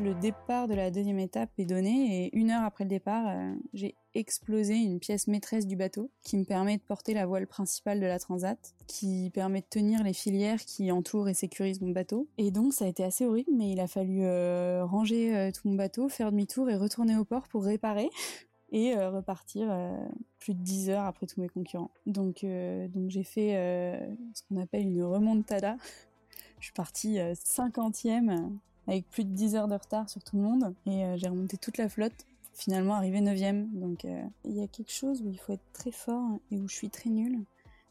[0.00, 3.52] le départ de la deuxième étape est donné et une heure après le départ, euh,
[3.74, 8.00] j'ai explosé une pièce maîtresse du bateau qui me permet de porter la voile principale
[8.00, 12.28] de la transat, qui permet de tenir les filières qui entourent et sécurisent mon bateau.
[12.38, 15.68] Et donc ça a été assez horrible, mais il a fallu euh, ranger euh, tout
[15.68, 18.08] mon bateau, faire demi-tour et retourner au port pour réparer
[18.72, 19.68] et repartir
[20.38, 21.90] plus de 10 heures après tous mes concurrents.
[22.06, 23.50] Donc, donc j'ai fait
[24.32, 25.76] ce qu'on appelle une remontada.
[26.60, 28.52] Je suis partie 50e
[28.90, 30.74] avec plus de 10 heures de retard sur tout le monde.
[30.86, 33.70] Et euh, j'ai remonté toute la flotte, finalement arrivé 9ème.
[33.72, 36.68] Donc euh, il y a quelque chose où il faut être très fort et où
[36.68, 37.38] je suis très nulle,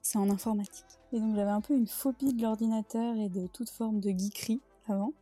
[0.02, 0.85] c'est en informatique.
[1.13, 4.62] Et donc j'avais un peu une phobie de l'ordinateur et de toute forme de geekerie
[4.90, 5.13] avant.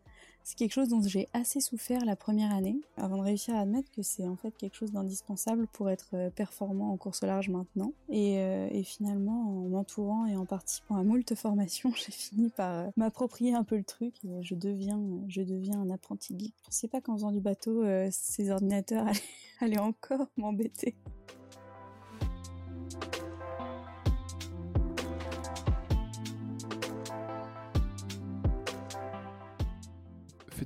[0.47, 3.91] C'est quelque chose dont j'ai assez souffert la première année, avant de réussir à admettre
[3.91, 7.49] que c'est en fait quelque chose d'indispensable pour être euh, performant en course au large
[7.49, 7.91] maintenant.
[8.07, 12.85] Et, euh, et finalement, en m'entourant et en participant à moult formations, j'ai fini par
[12.85, 16.53] euh, m'approprier un peu le truc et je deviens, je deviens un apprenti geek.
[16.59, 19.05] Je pensais pas qu'en faisant du bateau, ces ordinateurs
[19.59, 20.95] allaient encore m'embêter.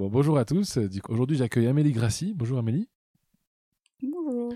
[0.00, 0.78] Bon, bonjour à tous.
[1.10, 2.32] Aujourd'hui, j'accueille Amélie Grassi.
[2.34, 2.88] Bonjour Amélie.
[4.02, 4.54] Bonjour.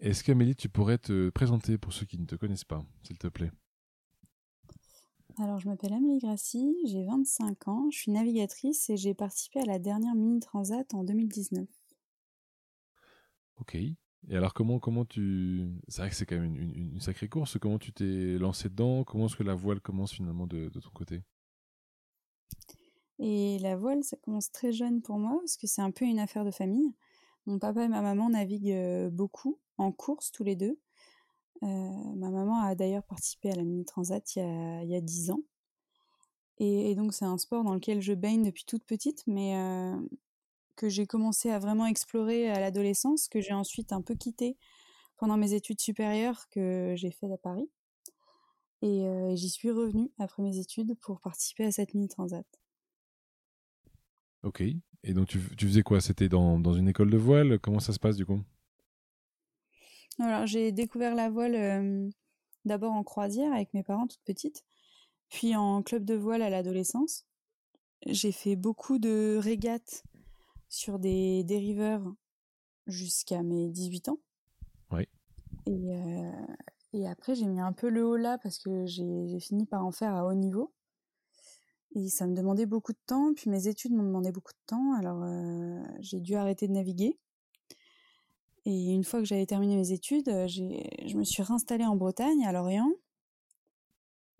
[0.00, 3.28] Est-ce qu'Amélie, tu pourrais te présenter pour ceux qui ne te connaissent pas, s'il te
[3.28, 3.50] plaît?
[5.38, 9.66] Alors, je m'appelle Amélie Grassi, j'ai 25 ans, je suis navigatrice et j'ai participé à
[9.66, 11.66] la dernière Mini Transat en 2019.
[13.60, 13.74] Ok.
[13.74, 13.96] Et
[14.30, 15.68] alors, comment, comment tu.
[15.88, 17.58] C'est vrai que c'est quand même une, sacrée course.
[17.58, 19.04] Comment tu t'es lancé dedans?
[19.04, 21.22] Comment est-ce que la voile commence finalement de, ton côté?
[23.18, 26.18] Et la voile, ça commence très jeune pour moi parce que c'est un peu une
[26.18, 26.94] affaire de famille.
[27.44, 30.78] Mon papa et ma maman naviguent euh, beaucoup en course tous les deux.
[31.62, 31.66] Euh,
[32.16, 35.40] ma maman a d'ailleurs participé à la Mini Transat il y a, il 10 ans.
[36.58, 39.96] Et, donc c'est un sport dans lequel je baigne depuis toute petite, mais euh,
[40.74, 44.56] que j'ai commencé à vraiment explorer à l'adolescence, que j'ai ensuite un peu quitté
[45.16, 47.68] pendant mes études supérieures que j'ai fait à Paris.
[48.82, 52.46] Et, euh, j'y suis revenue après mes études pour participer à cette mini transat.
[54.42, 54.62] Ok.
[55.02, 56.00] Et donc tu, tu faisais quoi?
[56.00, 57.58] C'était dans, dans, une école de voile?
[57.58, 58.42] Comment ça se passe du coup?
[60.18, 62.10] Alors, j'ai découvert la voile
[62.64, 64.64] d'abord en croisière avec mes parents toute petite,
[65.28, 67.26] puis en club de voile à l'adolescence.
[68.06, 70.04] J'ai fait beaucoup de régates
[70.68, 72.14] sur des dériveurs
[72.86, 74.18] jusqu'à mes 18 ans.
[74.90, 75.08] Oui.
[75.66, 75.90] Et,
[76.92, 79.92] et après, j'ai mis un peu le haut là parce que j'ai fini par en
[79.92, 80.72] faire à haut niveau.
[81.94, 84.92] Et ça me demandait beaucoup de temps, puis mes études m'ont demandé beaucoup de temps,
[84.94, 85.24] alors
[86.00, 87.18] j'ai dû arrêter de naviguer.
[88.66, 92.44] Et une fois que j'avais terminé mes études, euh, je me suis réinstallée en Bretagne,
[92.44, 92.90] à Lorient.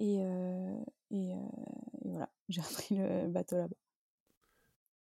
[0.00, 0.81] Et, euh,
[1.12, 1.37] et, euh,
[2.04, 3.76] et, voilà, j'ai repris le bateau là-bas.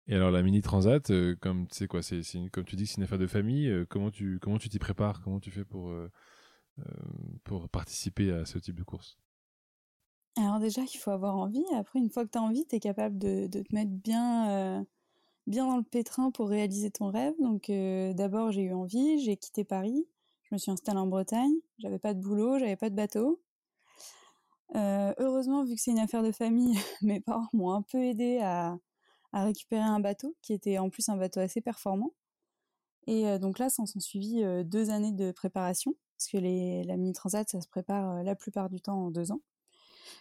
[0.08, 1.10] Et alors la mini transat,
[1.40, 2.22] comme tu sais quoi, c'est
[2.52, 3.68] comme tu dis, c'est une affaire de famille.
[3.90, 5.20] comment tu comment tu t'y prépares?
[5.20, 5.92] Comment tu fais pour
[7.42, 9.18] pour participer à ce type de course?
[10.36, 11.64] Alors déjà, il faut avoir envie.
[11.74, 14.86] Après, une fois que tu as envie, tu es capable de, de, te mettre bien
[15.46, 17.34] bien dans le pétrin pour réaliser ton rêve.
[17.40, 20.06] Donc euh, d'abord j'ai eu envie, j'ai quitté Paris,
[20.42, 23.40] je me suis installée en Bretagne, j'avais pas de boulot, j'avais pas de bateau.
[24.74, 28.40] Euh, heureusement, vu que c'est une affaire de famille, mes parents m'ont un peu aidé
[28.42, 28.78] à,
[29.32, 32.14] récupérer un bateau, qui était en plus un bateau assez performant.
[33.06, 36.38] Et euh, donc là, s'en suivi deux années de préparation, parce que
[36.86, 39.40] la mini transat, ça se prépare la plupart du temps en deux ans.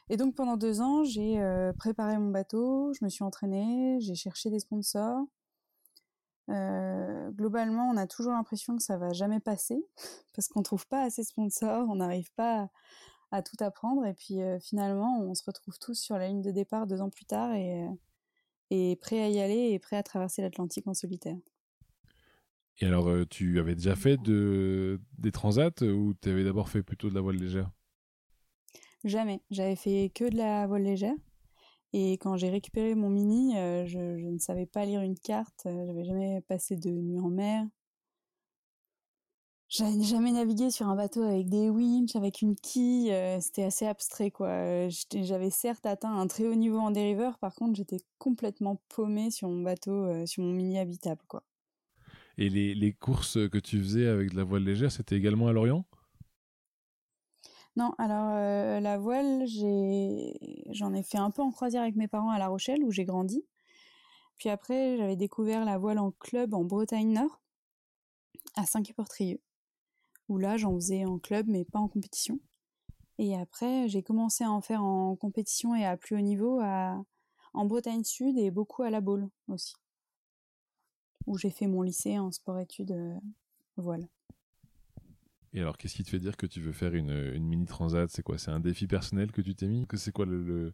[0.10, 4.16] Et donc pendant deux ans, j'ai euh, préparé mon bateau, je me suis entraînée, j'ai
[4.16, 5.26] cherché des sponsors.
[6.50, 9.84] Euh, globalement, on a toujours l'impression que ça va jamais passer
[10.36, 12.70] parce qu'on trouve pas assez de sponsors, on n'arrive pas
[13.32, 16.52] à, tout apprendre et puis euh, finalement, on se retrouve tous sur la ligne de
[16.52, 17.86] départ deux ans plus tard et,
[18.70, 21.38] et prêt à y aller et prêt à traverser l'Atlantique en solitaire.
[22.80, 27.10] Et alors, tu avais déjà fait de, des transats ou tu avais d'abord fait plutôt
[27.10, 27.72] de la voile légère?
[29.06, 29.40] Jamais.
[29.52, 31.14] J'avais fait que de la voile légère.
[31.94, 36.04] Et quand j'ai récupéré mon mini, je, je, ne savais pas lire une carte, j'avais
[36.04, 37.66] jamais passé de nuit en mer.
[39.70, 44.32] J'avais jamais navigué sur un bateau avec des winches, avec une quille, c'était assez abstrait
[44.32, 44.90] quoi.
[44.90, 49.50] J'avais certes atteint un très haut niveau en dériveur, par contre j'étais complètement paumée sur
[49.50, 51.44] mon bateau, sur mon mini habitable quoi.
[52.38, 55.54] Et les, les, courses que tu faisais avec de la voile légère, c'était également à
[55.54, 55.86] Lorient?
[57.76, 62.30] Non, alors euh, la voile, j'en ai, fait un peu en croisière avec mes parents
[62.30, 63.46] à La Rochelle, où j'ai grandi.
[64.38, 67.42] Puis après, j'avais découvert la voile en club en Bretagne Nord,
[68.56, 69.42] à Saint-Quay-Portrieux,
[70.30, 72.40] où là, j'en faisais en club, mais pas en compétition.
[73.18, 77.66] Et après, j'ai commencé à en faire en compétition et à plus haut niveau en
[77.66, 79.76] Bretagne Sud et beaucoup à la Baule aussi
[81.28, 83.20] où j'ai fait mon lycée en sport-études euh,
[83.78, 84.08] voile.
[85.56, 88.10] Et alors, qu'est-ce qui te fait dire que tu veux faire une, mini transat?
[88.10, 88.38] C'est quoi?
[88.38, 89.88] C'est un défi personnel que tu t'es mis?
[89.88, 90.74] Que c'est quoi le,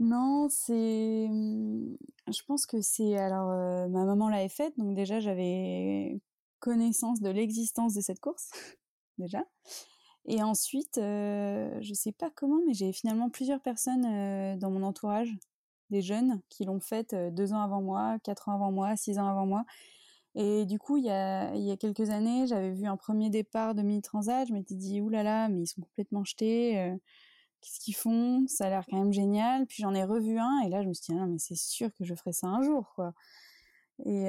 [0.00, 1.28] Non, c'est.
[1.28, 3.16] Je pense que c'est.
[3.16, 6.20] Alors, euh, ma maman l'avait faite, donc déjà j'avais
[6.58, 8.50] connaissance de l'existence de cette course,
[9.18, 9.44] déjà.
[10.24, 14.82] Et ensuite, euh, je sais pas comment, mais j'ai finalement plusieurs personnes euh, dans mon
[14.82, 15.32] entourage
[15.90, 19.28] des jeunes qui l'ont faite deux ans avant moi, quatre ans avant moi, six ans
[19.28, 19.64] avant moi.
[20.34, 23.28] Et du coup, il y a, il y a quelques années, j'avais vu un premier
[23.30, 24.48] départ de Mini Transat.
[24.48, 26.94] Je m'étais dit, oulala, là là, mais ils sont complètement jetés.
[27.60, 28.46] Qu'est-ce qu'ils font?
[28.48, 29.66] Ça a l'air quand même génial.
[29.66, 31.92] Puis j'en ai revu un, et là, je me suis dit, non, mais c'est sûr
[31.94, 33.14] que je ferai ça un jour, quoi.
[34.06, 34.26] Et,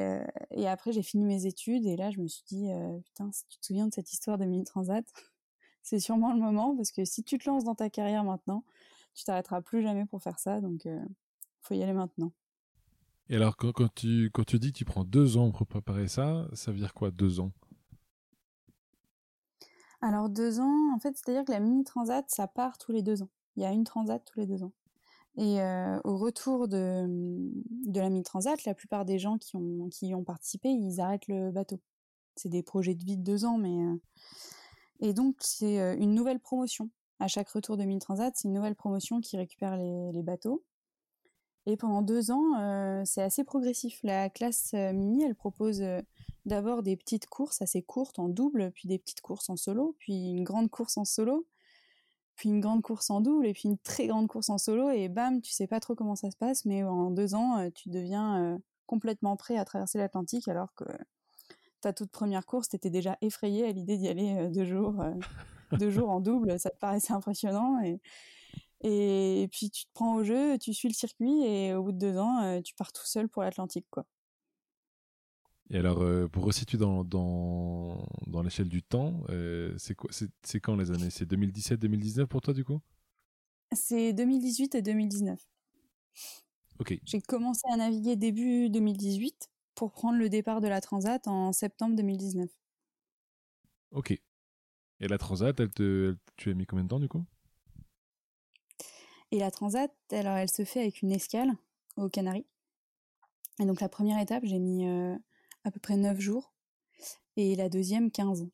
[0.51, 2.67] et après, j'ai fini mes études, et là, je me suis dit,
[3.05, 5.05] putain, si tu te souviens de cette histoire de Mini Transat,
[5.83, 8.63] c'est sûrement le moment, parce que si tu te lances dans ta carrière maintenant,
[9.15, 10.59] tu t'arrêteras plus jamais pour faire ça.
[10.59, 10.87] Donc,
[11.61, 12.31] faut y aller maintenant.
[13.33, 16.47] Et alors, quand, tu, quand tu dis que tu prends deux ans pour préparer ça,
[16.53, 17.51] ça veut dire quoi, deux ans?
[20.01, 23.23] Alors, deux ans, en fait, c'est-à-dire que la mini transat, ça part tous les deux
[23.23, 23.31] ans.
[23.55, 24.71] Il y a une transat tous les deux ans.
[25.37, 29.89] Et euh, au retour de, de la mini transat, la plupart des gens qui, ont,
[29.89, 31.81] qui y ont participé, ils arrêtent le bateau.
[32.35, 33.83] C'est des projets de vie de deux ans, mais.
[33.83, 33.95] Euh,
[34.99, 36.91] et donc, c'est euh, une nouvelle promotion.
[37.17, 40.63] À chaque retour de mini transat, c'est une nouvelle promotion qui récupère les bateaux
[41.65, 43.99] et pendant deux ans, euh, c'est assez progressif.
[44.03, 46.01] La classe euh, mini, elle propose euh,
[46.45, 50.31] d'abord des petites courses assez courtes en double, puis des petites courses en solo, puis
[50.31, 51.47] une grande course en solo,
[52.35, 55.07] puis une grande course en double, et puis une très grande course en solo, et
[55.07, 58.59] bam, tu sais pas trop comment ça se passe, mais en deux ans, tu deviens
[58.85, 60.83] complètement prêt à traverser l'Atlantique, alors que
[61.79, 64.95] ta toute première course, t'étais déjà effrayé à l'idée d'y aller deux jours,
[65.79, 67.79] deux jours en double, ça te paraissait impressionnant,
[68.83, 71.97] et puis tu te prends au jeu, tu suis le circuit et au bout de
[71.97, 74.05] deux ans, tu pars tout seul pour l'Atlantique, quoi.
[75.69, 80.59] Et alors, euh, pour resituer dans, dans, dans l'échelle du temps, euh, c'est quoi c'est,
[80.59, 81.09] quand les années?
[81.09, 82.79] C'est 2017-2019 pour toi, du coup?
[83.71, 85.39] C'est 2018 et 2019.
[86.79, 86.99] Ok.
[87.05, 91.95] J'ai commencé à naviguer début 2018 pour prendre le départ de la Transat en septembre
[91.95, 92.49] 2019.
[93.91, 94.11] Ok.
[94.99, 97.25] Et la Transat, elle te, tu as mis combien de temps, du coup?
[99.33, 101.53] Et la transat, alors elle se fait avec une escale
[101.97, 102.45] aux Canaries.
[103.59, 105.15] Et donc la première étape, j'ai mis euh,
[105.63, 106.53] à peu près 9 jours.
[107.35, 108.47] Et la deuxième, 15.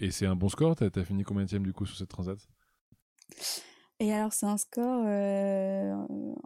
[0.00, 0.74] Et c'est un bon score?
[0.74, 2.36] T'as as fini combien du coup sur cette transat?
[4.00, 5.04] Et alors c'est un score...
[5.06, 5.94] Euh,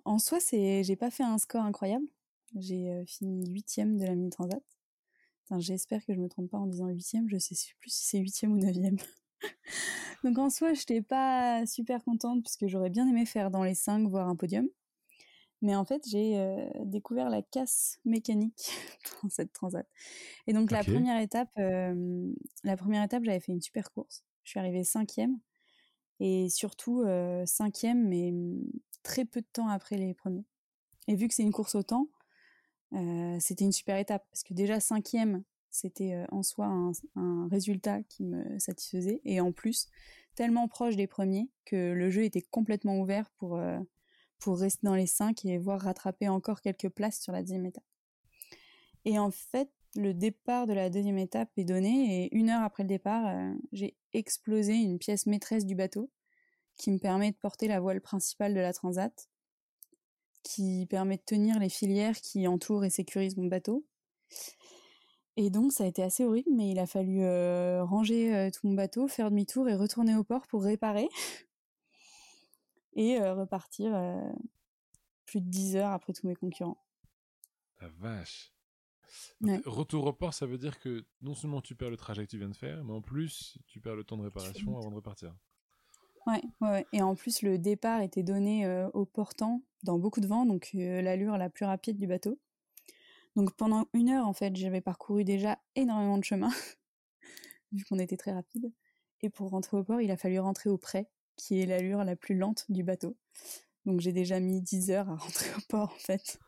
[0.04, 2.04] en soi, c'est j'ai pas fait un score incroyable.
[2.56, 4.62] J'ai euh, fini huitième de la mini transat.
[5.56, 7.26] J'espère que je me trompe pas en disant huitième.
[7.26, 8.98] Je sais plus si c'est huitième ou neuvième.
[10.24, 13.74] Donc en soi, je n'étais pas super contente puisque j'aurais bien aimé faire dans les
[13.74, 14.68] 5, voire un podium.
[15.64, 18.70] Mais en fait, j'ai euh, découvert la casse mécanique
[19.22, 19.88] dans cette transat.
[20.46, 22.30] Et donc la première étape, euh,
[22.64, 24.24] la première étape, j'avais fait une super course.
[24.42, 25.38] Je suis arrivée cinquième
[26.20, 28.62] et surtout euh, cinquième, mais mm,
[29.02, 30.44] très peu de temps après les premiers.
[31.08, 32.08] Et vu que c'est une course au temps,
[33.40, 35.42] c'était une super étape parce que déjà cinquième,
[35.75, 36.66] c'était euh, en soi
[37.16, 39.21] un, résultat qui me satisfaisait.
[39.25, 39.88] Et en plus,
[40.37, 43.78] tellement proche des premiers que le jeu était complètement ouvert pour, euh,
[44.47, 47.85] rester dans les cinq et voir rattraper encore quelques places sur la deuxième étape.
[49.07, 52.83] Et en fait, le départ de la deuxième étape est donné et une heure après
[52.83, 56.11] le départ, euh, j'ai explosé une pièce maîtresse du bateau
[56.76, 59.31] qui me permet de porter la voile principale de la transat,
[60.43, 63.87] qui permet de tenir les filières qui entourent et sécurisent mon bateau,
[65.36, 68.68] et donc ça a été assez horrible, mais il a fallu euh, ranger euh, tout
[68.68, 71.08] mon bateau, faire demi-tour et retourner au port pour réparer
[72.94, 73.92] et euh, repartir
[75.26, 76.78] plus de 10 heures après tous mes concurrents.
[77.80, 78.52] La vache.
[79.64, 82.38] Retour au port, ça veut dire que non seulement tu perds le trajet que tu
[82.38, 85.34] viens de faire, mais en plus tu perds le temps de réparation avant de repartir.
[86.26, 90.46] Ouais, ouais, et en plus le départ était donné au portant dans beaucoup de vent,
[90.46, 92.38] donc l'allure la plus rapide du bateau.
[93.36, 96.50] Donc pendant une heure, en fait, j'avais parcouru déjà énormément de chemin,
[97.72, 98.72] vu qu'on était très rapide.
[99.22, 102.16] Et pour rentrer au port, il a fallu rentrer au près, qui est l'allure la
[102.16, 103.16] plus lente du bateau.
[103.86, 106.38] Donc j'ai déjà mis 10 heures à rentrer au port, en fait.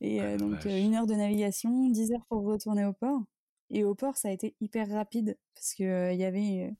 [0.00, 3.22] Et euh, donc une heure de navigation, 10 heures pour retourner au port.
[3.68, 6.74] Et au port, ça a été hyper rapide, parce qu'il il y avait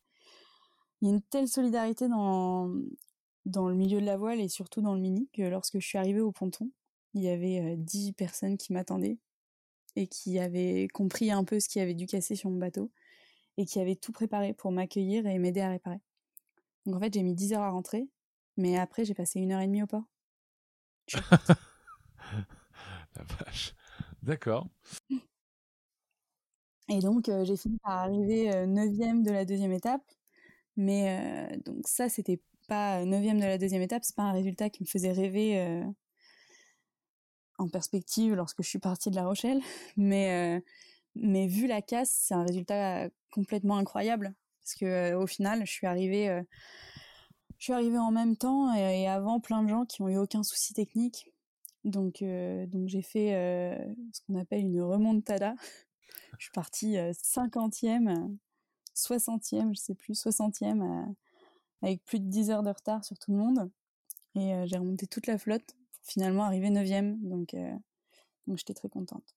[1.02, 2.74] une telle solidarité dans,
[3.44, 5.98] dans le milieu de la voile et surtout dans le mini que lorsque je suis
[5.98, 6.70] arrivée au ponton,
[7.14, 9.18] il y avait dix personnes qui m'attendaient
[9.96, 12.90] et qui avaient compris un peu ce qui avait dû casser sur mon bateau
[13.56, 16.00] et qui avaient tout préparé pour m'accueillir et m'aider à réparer.
[16.86, 18.08] Donc en fait, j'ai mis 10 heures à rentrer,
[18.56, 20.04] mais après, j'ai passé une heure et demie au port.
[23.16, 23.74] La vache.
[24.22, 24.68] D'accord.
[26.88, 30.02] Et donc, j'ai fini par arriver neuvième de la deuxième étape.
[30.76, 34.82] Mais donc ça, c'était pas neuvième de la deuxième étape, c'est pas un résultat qui
[34.82, 35.84] me faisait rêver
[37.60, 39.60] en perspective lorsque je suis partie de La Rochelle,
[39.96, 40.60] mais euh,
[41.14, 45.70] mais vu la casse, c'est un résultat complètement incroyable parce que euh, au final, je
[45.70, 46.42] suis arrivée euh,
[47.58, 50.42] je suis arrivée en même temps et, avant plein de gens qui ont eu aucun
[50.42, 51.30] souci technique.
[51.84, 53.32] Donc donc j'ai fait
[54.12, 55.54] ce qu'on appelle une remontada.
[56.38, 58.34] Je suis partie 50e,
[58.96, 61.14] 60e, je sais plus, 60e
[61.82, 63.70] avec plus de 10 heures de retard sur tout le monde
[64.36, 67.18] et j'ai remonté toute la flotte finalement arrivé neuvième.
[67.20, 67.72] Donc, euh,
[68.46, 69.34] donc j'étais très contente.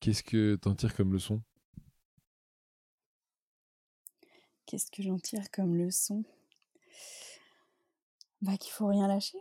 [0.00, 1.42] Qu'est-ce que t'en tires comme leçon?
[4.66, 6.24] Qu'est-ce que j'en tire comme leçon?
[8.42, 9.38] Bah qu'il faut rien lâcher.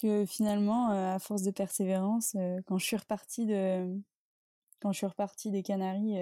[0.00, 4.00] Que finalement, euh, à force de persévérance, euh, quand je suis repartie de,
[4.80, 6.18] quand je suis repartie des Canaries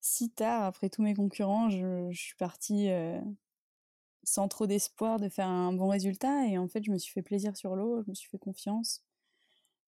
[0.00, 2.88] si tard après tous mes concurrents, je, je suis partie
[4.28, 6.46] sans trop d'espoir de faire un bon résultat.
[6.46, 9.02] Et en fait, je me suis fait plaisir sur l'eau, je me suis fait confiance.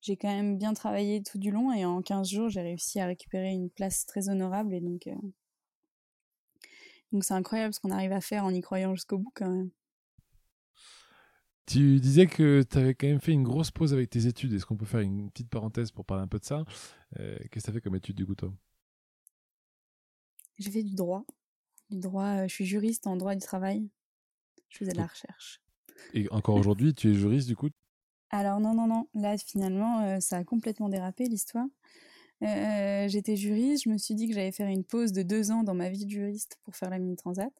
[0.01, 3.07] J'ai quand même bien travaillé tout du long et en 15 jours, j'ai réussi à
[3.07, 4.75] récupérer une place très honorable.
[4.75, 5.15] Et donc, euh,
[7.13, 9.71] donc c'est incroyable ce qu'on arrive à faire en y croyant jusqu'au bout quand même.
[11.67, 14.53] Tu disais que tu avais quand même fait une grosse pause avec tes études.
[14.55, 16.65] Est-ce qu'on peut faire une petite parenthèse pour parler un peu de ça?
[17.21, 18.53] Euh, Qu'est-ce que tu as fait comme étude du coup, toi?
[20.59, 21.25] J'ai fait du droit.
[21.91, 23.89] Du droit, euh, je suis juriste en droit du travail.
[24.69, 25.61] Je faisais de la recherche.
[26.15, 27.69] Et encore aujourd'hui, tu es juriste du coup?
[28.31, 29.09] Alors non, non, non.
[29.15, 31.67] Là, finalement, euh, ça a complètement dérapé l'histoire.
[32.43, 35.63] Euh, j'étais juriste, je me suis dit que j'allais faire une pause de deux ans
[35.63, 37.53] dans ma vie de juriste pour faire la mini transat.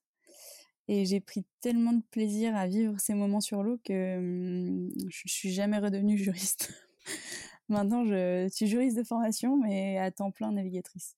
[0.89, 5.23] Et j'ai pris tellement de plaisir à vivre ces moments sur l'eau que hum, je
[5.27, 6.73] suis jamais redevenue juriste.
[7.69, 11.17] Maintenant, je suis juriste de formation, mais à temps plein navigatrice.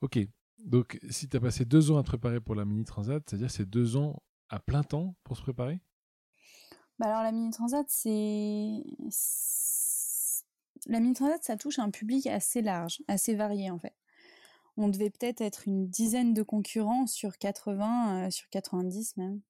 [0.00, 0.18] Ok.
[0.64, 3.50] Donc, si tu as passé deux ans à te préparer pour la mini transat, c'est-à-dire
[3.50, 4.22] c'est deux ans
[4.52, 5.80] à plein temps pour se préparer?
[6.98, 8.84] Bah Alors la mini transat, c'est
[10.86, 13.94] la mini transat, ça touche un public assez large, assez varié en fait.
[14.76, 19.40] On devait peut-être être une dizaine de concurrents sur 80, euh, sur 90 même,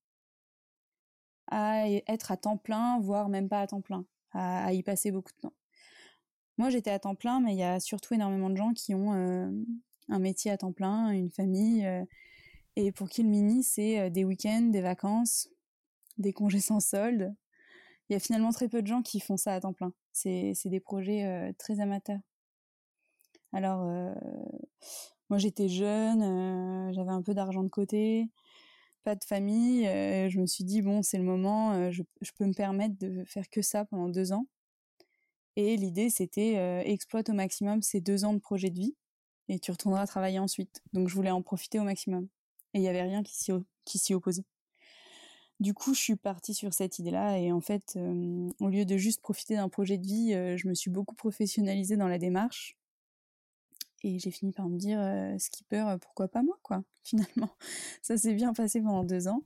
[1.48, 5.32] à être à temps plein, voire même pas à temps plein, à, y passer beaucoup
[5.32, 5.54] de temps.
[6.58, 9.14] Moi, j'étais à temps plein, mais il y a surtout énormément de gens qui ont
[9.14, 9.50] euh,
[10.08, 12.04] un métier à temps plein, une famille, euh,
[12.76, 15.48] et pour qui le mini, c'est euh, des week-ends, des vacances,
[16.18, 17.34] des congés sans solde.
[18.08, 19.92] Il y a finalement très peu de gens qui font ça à temps plein.
[20.12, 22.20] C'est des projets euh, très amateurs.
[23.52, 24.14] Alors, euh,
[25.28, 28.26] moi j'étais jeune, j'avais un peu d'argent de côté,
[29.04, 29.84] pas de famille.
[29.84, 32.02] je me suis dit, bon, c'est le moment, je,
[32.36, 34.46] peux me permettre de faire que ça pendant deux ans.
[35.56, 38.96] Et l'idée, c'était exploite au maximum ces deux ans de projet de vie
[39.48, 40.82] et tu retourneras travailler ensuite.
[40.94, 42.28] Donc je voulais en profiter au maximum
[42.74, 44.44] et il n'y avait rien qui s'y opposait.
[45.60, 48.96] Du coup, je suis partie sur cette idée-là et en fait, euh, au lieu de
[48.96, 52.76] juste profiter d'un projet de vie, euh, je me suis beaucoup professionnalisée dans la démarche
[54.02, 56.82] et j'ai fini par me dire euh, skipper, pourquoi pas moi, quoi.
[57.04, 57.54] Finalement,
[58.02, 59.44] ça s'est bien passé pendant deux ans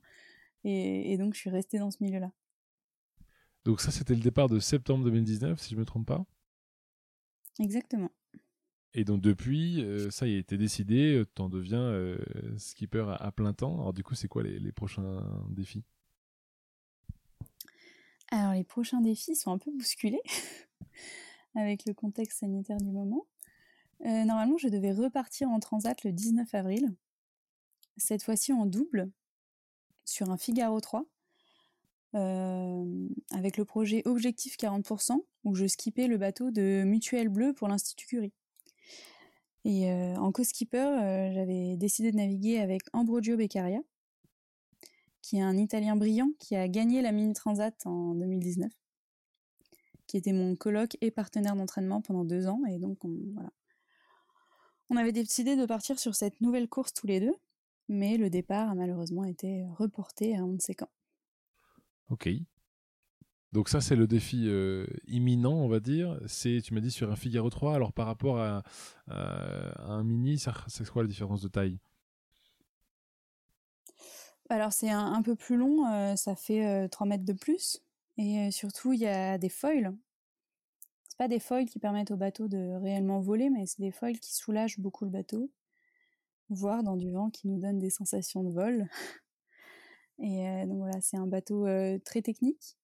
[0.63, 2.31] et, et donc je suis restée dans ce milieu-là.
[3.65, 6.25] Donc ça, c'était le départ de septembre 2019, si je me trompe pas.
[7.59, 8.09] Exactement.
[8.93, 12.17] Et donc depuis, euh, ça y a été décidé, euh, tu en deviens euh,
[12.57, 13.75] skipper à, plein temps.
[13.75, 15.83] Alors du coup, c'est quoi les, prochains défis?
[18.31, 20.21] Alors les prochains défis sont un peu bousculés
[21.55, 23.27] avec le contexte sanitaire du moment.
[24.03, 26.93] normalement, je devais repartir en transat le 19 avril,
[27.97, 29.09] cette fois-ci en double,
[30.05, 31.05] sur un Figaro 3,
[32.13, 38.07] avec le projet Objectif 40%, où je skippais le bateau de Mutuelle Bleu pour l'Institut
[38.07, 38.33] Curie.
[39.67, 43.81] Et euh, en co-skipper, euh, j'avais décidé de naviguer avec Ambrogio Beccaria,
[45.21, 48.71] qui est un Italien brillant qui a gagné la Mini Transat en 2019,
[50.07, 52.61] qui était mon coloc et partenaire d'entraînement pendant deux ans.
[52.69, 53.49] Et donc, on, voilà.
[54.89, 57.35] On avait décidé de partir sur cette nouvelle course tous les deux,
[57.89, 60.89] mais le départ a malheureusement été reporté à on ne sait quand.
[62.09, 62.29] Ok.
[63.53, 66.19] Donc ça, c'est le défi euh, imminent, on va dire.
[66.27, 67.75] C'est, tu m'as dit, sur un Figaro 3.
[67.75, 68.63] Alors par rapport à,
[69.07, 70.37] un Mini,
[70.67, 71.79] c'est quoi la différence de taille?
[74.49, 77.81] Alors c'est un, peu plus long, euh, ça fait 3 euh, mètres de plus.
[78.17, 79.95] Et surtout, il y a des foils.
[81.07, 84.19] C'est pas des foils qui permettent au bateau de réellement voler, mais c'est des foils
[84.19, 85.51] qui soulagent beaucoup le bateau.
[86.49, 88.89] Voire dans du vent qui nous donne des sensations de vol.
[90.19, 91.67] Et donc voilà, c'est un bateau
[92.03, 92.76] très technique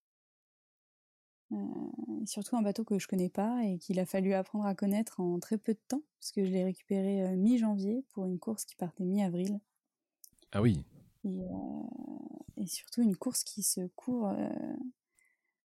[2.22, 5.20] et surtout un bateau que je connais pas et qu'il a fallu apprendre à connaître
[5.20, 8.66] en très peu de temps, parce que je l'ai récupéré euh, mi-janvier pour une course
[8.66, 9.60] qui partait mi-avril.
[10.52, 10.86] Ah oui.
[11.26, 14.32] Et, euh, et, surtout une course qui se court.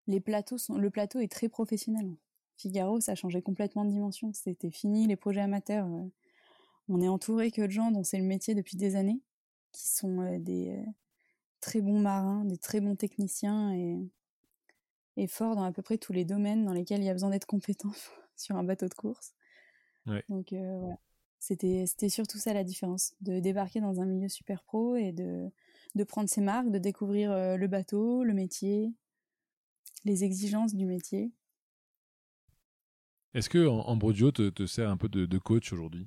[0.06, 2.14] les plateaux sont, le plateau est très professionnel.
[2.56, 4.32] Figaro, ça a changé complètement de dimension.
[4.32, 5.88] C'était fini les projets amateurs.
[6.88, 9.20] on est entouré que de gens dont c'est le métier depuis des années,
[9.72, 10.78] qui sont des
[11.60, 13.98] très bons marins, des très bons techniciens et
[15.16, 17.30] est fort dans à peu près tous les domaines dans lesquels il y a besoin
[17.30, 17.92] d'être compétent
[18.36, 19.34] sur un bateau de course.
[20.28, 20.98] Donc euh, voilà,
[21.40, 25.50] c'était c'était surtout ça la différence, de débarquer dans un milieu super pro et de
[25.96, 28.92] de prendre ses marques, de découvrir euh, le bateau, le métier,
[30.04, 31.32] les exigences du métier.
[33.34, 36.06] Est-ce que Ambrodio te, te sert un peu de, de coach aujourd'hui?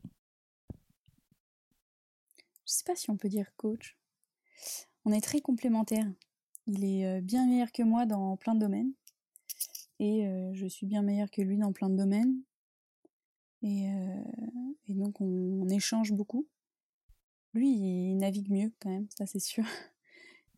[2.65, 3.97] Je sais pas si on peut dire coach.
[5.05, 6.11] On est très complémentaires.
[6.67, 8.93] Il est euh, bien meilleur que moi dans plein de domaines
[10.00, 12.41] et je suis bien meilleure que lui dans plein de domaines.
[13.62, 13.89] Et,
[14.89, 16.48] donc on, échange beaucoup.
[17.53, 19.63] Lui, il navigue mieux quand même, ça c'est sûr.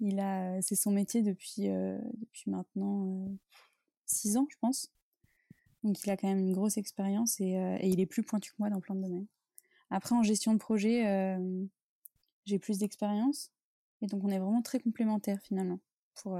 [0.04, 3.28] Il a, c'est son métier depuis depuis maintenant
[4.08, 4.92] six ans, je pense.
[5.84, 8.56] Donc il a quand même une grosse expérience et, et, il est plus pointu que
[8.58, 9.28] moi dans plein de domaines.
[9.92, 11.38] Après en gestion de projet,
[12.46, 13.52] j'ai plus d'expérience
[14.02, 15.80] et donc on est vraiment très complémentaires finalement
[16.16, 16.40] pour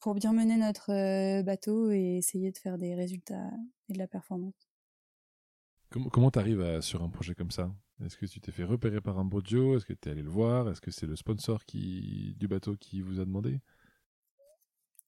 [0.00, 3.50] pour bien mener notre bateau et essayer de faire des résultats
[3.88, 4.54] et de la performance.
[5.90, 7.74] Comment tu arrives sur un projet comme ça?
[8.04, 10.30] Est-ce que tu t'es fait repérer par un Ambrodio Est-ce que tu es allé le
[10.30, 10.70] voir?
[10.70, 13.60] Est-ce que c'est le sponsor qui, du bateau qui vous a demandé?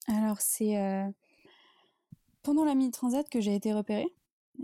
[0.08, 1.08] Alors, c'est euh,
[2.42, 4.12] pendant la mini-transat que j'ai été repérée.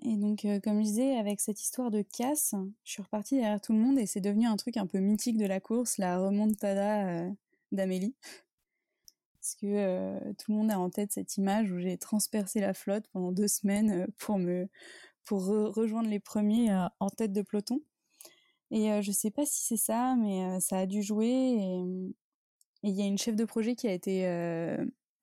[0.03, 3.61] Et donc, euh, comme je disais, avec cette histoire de casse, je suis repartie derrière
[3.61, 6.19] tout le monde et c'est devenu un truc un peu mythique de la course, la
[6.19, 7.31] remontada
[7.73, 8.15] d'Amélie
[9.49, 12.75] parce que euh, tout le monde a en tête cette image où j'ai transpercé la
[12.75, 14.69] flotte pendant deux semaines euh, pour me
[15.25, 17.81] pour rejoindre les premiers euh, en tête de peloton.
[18.71, 21.27] Et je sais pas si c'est ça, mais ça a dû jouer.
[21.27, 21.83] Et
[22.83, 24.27] il y a une chef de projet qui a été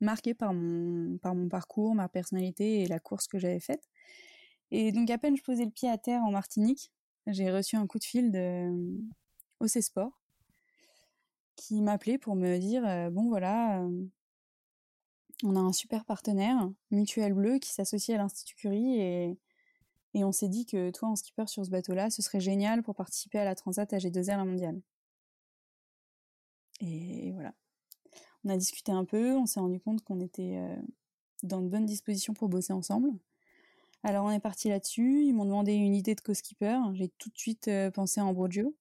[0.01, 3.83] marquée par mon par mon parcours, ma personnalité et la course que j'avais faite.
[4.71, 6.91] Et donc à peine je posais le pied à terre en Martinique,
[7.27, 8.71] j'ai reçu un coup de fil de
[9.59, 10.19] OC Sport
[11.55, 13.85] qui m'appelait pour me dire bon voilà
[15.43, 19.37] on a un super partenaire, Mutuel Bleu, qui s'associe à l'Institut Curie et,
[20.13, 22.95] et on s'est dit que toi, en skipper sur ce bateau-là, ce serait génial pour
[22.95, 24.81] participer à la Transat AG2R la mondiale.
[26.81, 27.53] Et voilà.
[28.43, 30.75] On a discuté un peu, on s'est rendu compte qu'on était euh,
[31.43, 33.09] dans de bonnes dispositions pour bosser ensemble.
[34.03, 37.37] Alors on est parti là-dessus, ils m'ont demandé une idée de co-skipper, j'ai tout de
[37.37, 38.75] suite euh, pensé à Ambrogio,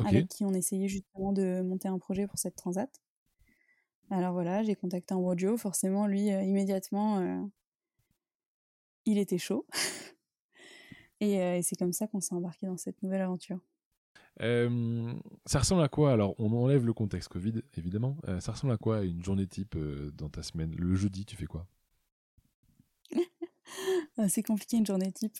[0.00, 2.90] avec qui on essayait justement de monter un projet pour cette transat.
[4.10, 7.42] Alors voilà, j'ai contacté un forcément lui euh, immédiatement euh,
[9.06, 9.66] il était chaud.
[11.22, 13.58] Euh, et, c'est comme ça qu'on s'est embarqué dans cette nouvelle aventure.
[14.40, 16.12] ça ressemble à quoi?
[16.12, 18.18] Alors, on enlève le contexte Covid, évidemment.
[18.40, 19.74] ça ressemble à quoi une journée type
[20.18, 20.74] dans ta semaine?
[20.76, 21.66] Le jeudi, tu fais quoi?
[24.28, 25.38] C'est compliqué une journée type.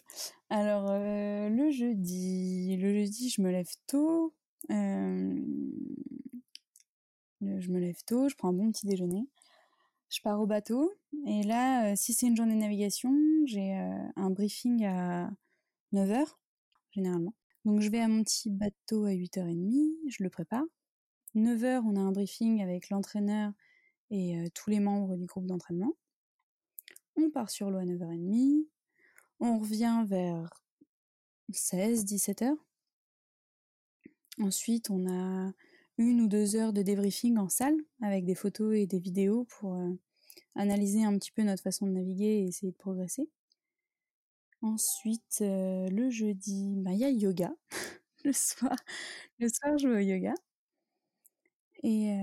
[0.49, 4.33] Alors, le jeudi, le jeudi, je me lève tôt
[7.61, 9.27] je me lève tôt, je prends un bon petit déjeuner,
[10.11, 10.93] je pars au bateau.
[11.27, 13.13] Et là, euh, si c'est une journée de navigation,
[13.47, 15.31] j'ai euh, un briefing à
[15.93, 16.27] 9h,
[16.93, 17.35] généralement.
[17.65, 20.65] Donc je vais à mon petit bateau à 8h30, je le prépare.
[21.35, 23.53] 9h, on a un briefing avec l'entraîneur
[24.11, 25.95] et euh, tous les membres du groupe d'entraînement.
[27.17, 28.67] On part sur l'eau à 9h30.
[29.41, 30.63] On revient vers
[31.53, 32.55] 16, 17h.
[34.41, 35.53] Ensuite, on a
[35.99, 39.75] une ou deux heures de débriefing en salle avec des photos et des vidéos pour
[39.75, 39.91] euh,
[40.57, 43.29] analyser un petit peu notre façon de naviguer et essayer de progresser.
[44.63, 47.55] Ensuite, euh, le jeudi, bah, il y a yoga.
[48.25, 48.75] le soir,
[49.39, 50.35] le soir, je vais au yoga.
[51.83, 52.15] Et,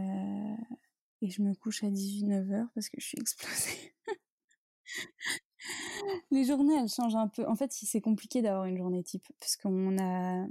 [1.22, 3.94] et je me couche à 18-9 heures parce que je suis explosée.
[6.32, 7.46] Les journées, elles changent un peu.
[7.48, 10.46] En fait, c'est compliqué d'avoir une journée type parce qu'on a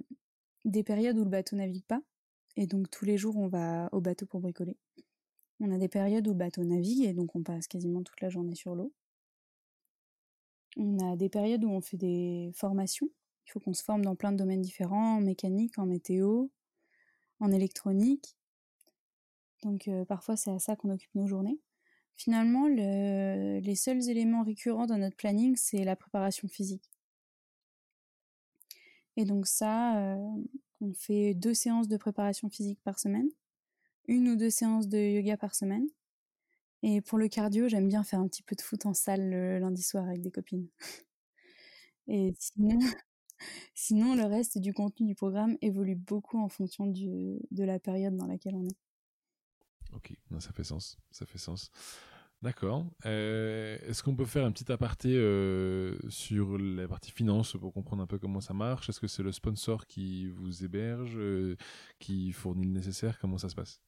[0.64, 2.00] des périodes où le bateau navigue pas.
[2.56, 4.76] Et donc, tous les jours, on va au bateau pour bricoler.
[5.60, 8.30] On a des périodes où le bateau navigue et donc on passe quasiment toute la
[8.30, 8.94] journée sur l'eau.
[10.76, 13.08] On a des périodes où on fait des formations.
[13.46, 16.46] Il faut qu'on se forme dans plein de domaines différents, en mécanique, en météo,
[17.40, 18.36] en électronique.
[19.62, 21.60] Donc euh, parfois c'est à ça qu'on occupe nos journées.
[22.16, 26.90] Finalement, les seuls éléments récurrents dans notre planning, c'est la préparation physique.
[29.16, 30.28] Et donc ça, euh,
[30.80, 33.28] on fait deux séances de préparation physique par semaine,
[34.08, 35.86] une ou deux séances de yoga par semaine.
[36.82, 39.58] Et pour le cardio, j'aime bien faire un petit peu de foot en salle le
[39.58, 40.68] lundi soir avec des copines.
[42.08, 42.32] Et
[43.74, 48.26] sinon, le reste du contenu du programme évolue beaucoup en fonction de la période dans
[48.26, 48.76] laquelle on est.
[49.92, 50.14] Ok,
[51.10, 51.70] ça fait sens.
[52.42, 52.86] D'accord.
[53.04, 58.02] Euh, est-ce qu'on peut faire un petit aparté euh, sur la partie finance pour comprendre
[58.02, 58.88] un peu comment ça marche?
[58.88, 61.56] Est-ce que c'est le sponsor qui vous héberge, euh,
[61.98, 63.18] qui fournit le nécessaire?
[63.18, 63.82] Comment ça se passe?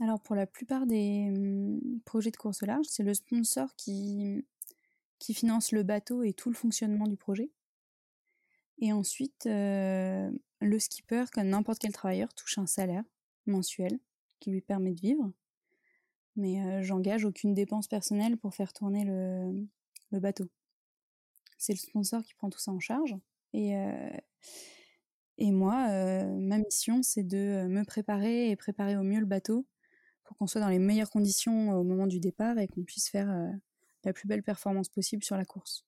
[0.00, 4.44] Alors pour la plupart des hum, projets de course large, c'est le sponsor qui,
[5.18, 7.50] qui finance le bateau et tout le fonctionnement du projet.
[8.78, 13.04] Et ensuite, le skipper, comme n'importe quel travailleur, touche un salaire
[13.46, 13.98] mensuel
[14.38, 15.32] qui lui permet de vivre.
[16.36, 20.48] Mais j'engage aucune dépense personnelle pour faire tourner le, bateau.
[21.58, 23.16] C'est le sponsor qui prend tout ça en charge.
[23.54, 23.74] Et,
[25.38, 25.88] et moi,
[26.38, 29.66] ma mission, c'est de me préparer et préparer au mieux le bateau
[30.24, 33.34] pour qu'on soit dans les meilleures conditions au moment du départ et qu'on puisse faire
[34.04, 35.86] la plus belle performance possible sur la course.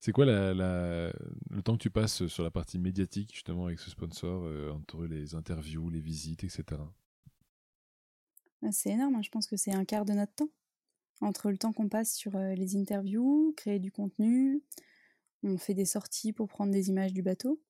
[0.00, 1.12] C'est quoi le
[1.62, 5.88] temps que tu passes sur la partie médiatique justement avec ce sponsor, entre les interviews,
[5.90, 6.80] les visites, etc.
[8.64, 9.22] Ah, c'est énorme, hein.
[9.22, 10.50] je pense que c'est un quart de notre temps.
[11.20, 14.62] Entre le temps qu'on passe sur euh, les interviews, créer du contenu,
[15.42, 17.60] on fait des sorties pour prendre des images du bateau,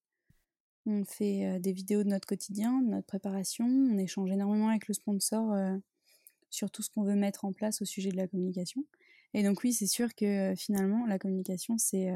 [0.85, 4.87] on fait euh, des vidéos de notre quotidien, de notre préparation, on échange énormément avec
[4.87, 5.77] le sponsor euh,
[6.51, 8.85] sur tout ce qu'on veut mettre en place au sujet de la communication.
[9.33, 12.13] Et donc oui, c'est sûr que finalement, la communication, c'est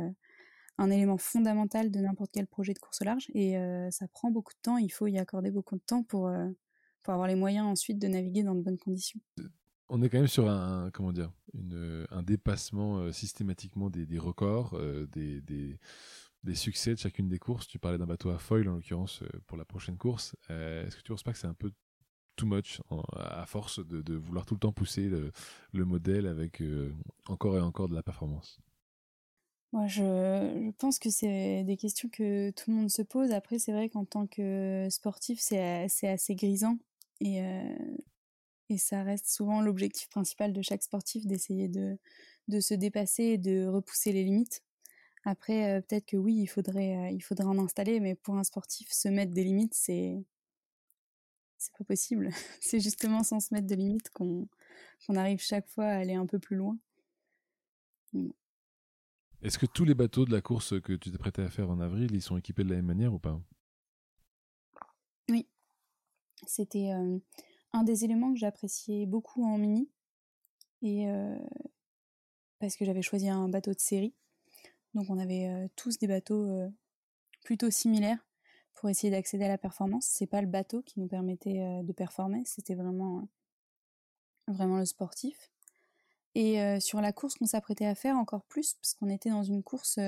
[0.77, 3.55] un élément fondamental de n'importe quel projet de course au large et
[3.91, 6.31] ça prend beaucoup de temps, il faut y accorder beaucoup de temps pour
[7.07, 9.21] pour avoir les moyens ensuite de naviguer dans de bonnes conditions.
[9.88, 11.31] On est quand même sur un, comment dire,
[12.11, 17.69] un dépassement euh, systématiquement des, records, euh, des, des, succès de chacune des courses.
[17.69, 20.35] Tu parlais d'un bateau à foil en l'occurrence euh, pour la prochaine course.
[20.49, 21.71] Est-ce que tu ne penses pas que c'est un peu
[22.35, 22.81] too much
[23.12, 26.61] à force de, vouloir tout le temps pousser le, modèle avec
[27.29, 28.59] encore et encore de la performance?
[29.73, 33.31] Moi, je, pense que c'est des questions que tout le monde se pose.
[33.31, 36.79] Après, c'est vrai qu'en tant que sportif, c'est assez grisant
[37.20, 37.96] et, euh,
[38.68, 41.98] et ça reste souvent l'objectif principal de chaque sportif d'essayer de,
[42.61, 44.62] se dépasser et de repousser les limites.
[45.24, 48.44] Après, euh, peut-être que oui, il faudrait, euh, il faudrait en installer, mais pour un
[48.44, 50.24] sportif, se mettre des limites, c'est
[51.59, 52.31] c'est pas possible.
[52.61, 54.48] c'est justement sans se mettre de limites qu'on
[55.09, 56.79] arrive chaque fois à aller un peu plus loin.
[59.42, 61.81] Est-ce que tous les bateaux de la course que tu t'es prêté à faire en
[61.81, 63.40] avril, ils sont équipés de la même manière ou pas?
[66.46, 66.90] C'était
[67.72, 69.90] un des éléments que j'appréciais beaucoup en mini.
[70.83, 71.07] Et
[72.59, 74.14] parce que j'avais choisi un bateau de série.
[74.94, 76.70] Donc on avait tous des bateaux
[77.44, 78.27] plutôt similaires
[78.75, 80.07] pour essayer d'accéder à la performance.
[80.07, 83.29] C'est pas le bateau qui nous permettait de performer, c'était vraiment
[84.49, 85.51] vraiment le sportif.
[86.35, 89.62] Et sur la course qu'on s'apprêtait à faire encore plus, parce qu'on était dans une
[89.62, 89.99] course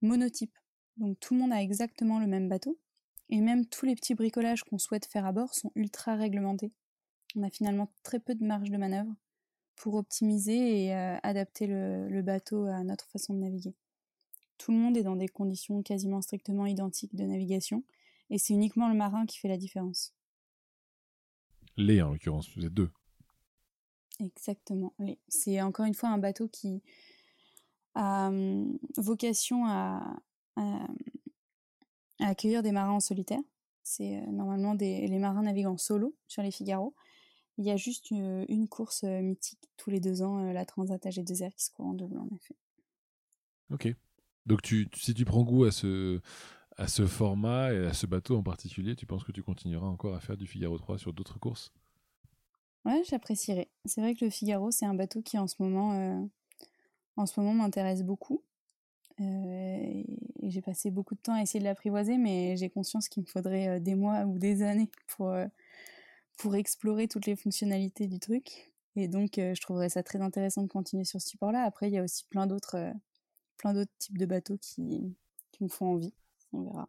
[0.00, 0.56] monotype.
[0.96, 2.78] Donc tout le monde a exactement le même bateau.
[3.28, 6.72] Et même tous les petits bricolages qu'on souhaite faire à bord sont ultra réglementés.
[7.34, 9.12] On a finalement très peu de marge de manœuvre
[9.74, 13.74] pour optimiser et euh, adapter le, bateau à notre façon de naviguer.
[14.58, 17.84] Tout le monde est dans des conditions quasiment strictement identiques de navigation,
[18.30, 20.14] et c'est uniquement le marin qui fait la différence.
[21.76, 22.90] Les, en l'occurrence, vous êtes deux.
[24.18, 25.18] Exactement, les.
[25.28, 26.82] C'est encore une fois un bateau qui
[27.94, 30.16] a hum, vocation à,
[30.56, 30.86] à
[32.20, 33.40] accueillir des marins en solitaire.
[33.82, 36.94] C'est euh, normalement des, les marins naviguent en solo sur les Figaro.
[37.58, 41.04] Il y a juste euh, une, course euh, mythique tous les deux ans, la Transat
[41.04, 42.56] AG2R qui se court en double en effet.
[43.70, 43.94] Ok.
[44.44, 46.20] Donc tu, si tu prends goût à ce,
[46.76, 50.14] à ce format et à ce bateau en particulier, tu penses que tu continueras encore
[50.14, 51.72] à faire du Figaro 3 sur d'autres courses?
[52.84, 53.68] Ouais, j'apprécierais.
[53.84, 56.28] C'est vrai que le Figaro, c'est un bateau qui en ce moment,
[57.16, 58.44] en ce moment m'intéresse beaucoup.
[59.20, 60.06] Euh, et
[60.46, 63.68] j'ai passé beaucoup de temps à essayer de l'apprivoiser, mais j'ai conscience qu'il me faudrait
[63.68, 65.46] euh, des mois ou des années pour, euh,
[66.38, 68.72] pour explorer toutes les fonctionnalités du truc.
[68.96, 71.64] Et donc, je trouverais ça très intéressant de continuer sur ce support-là.
[71.64, 72.94] Après, il y a aussi plein d'autres,
[73.58, 75.14] plein types de bateaux qui,
[75.52, 76.14] qui me font envie.
[76.54, 76.88] On verra.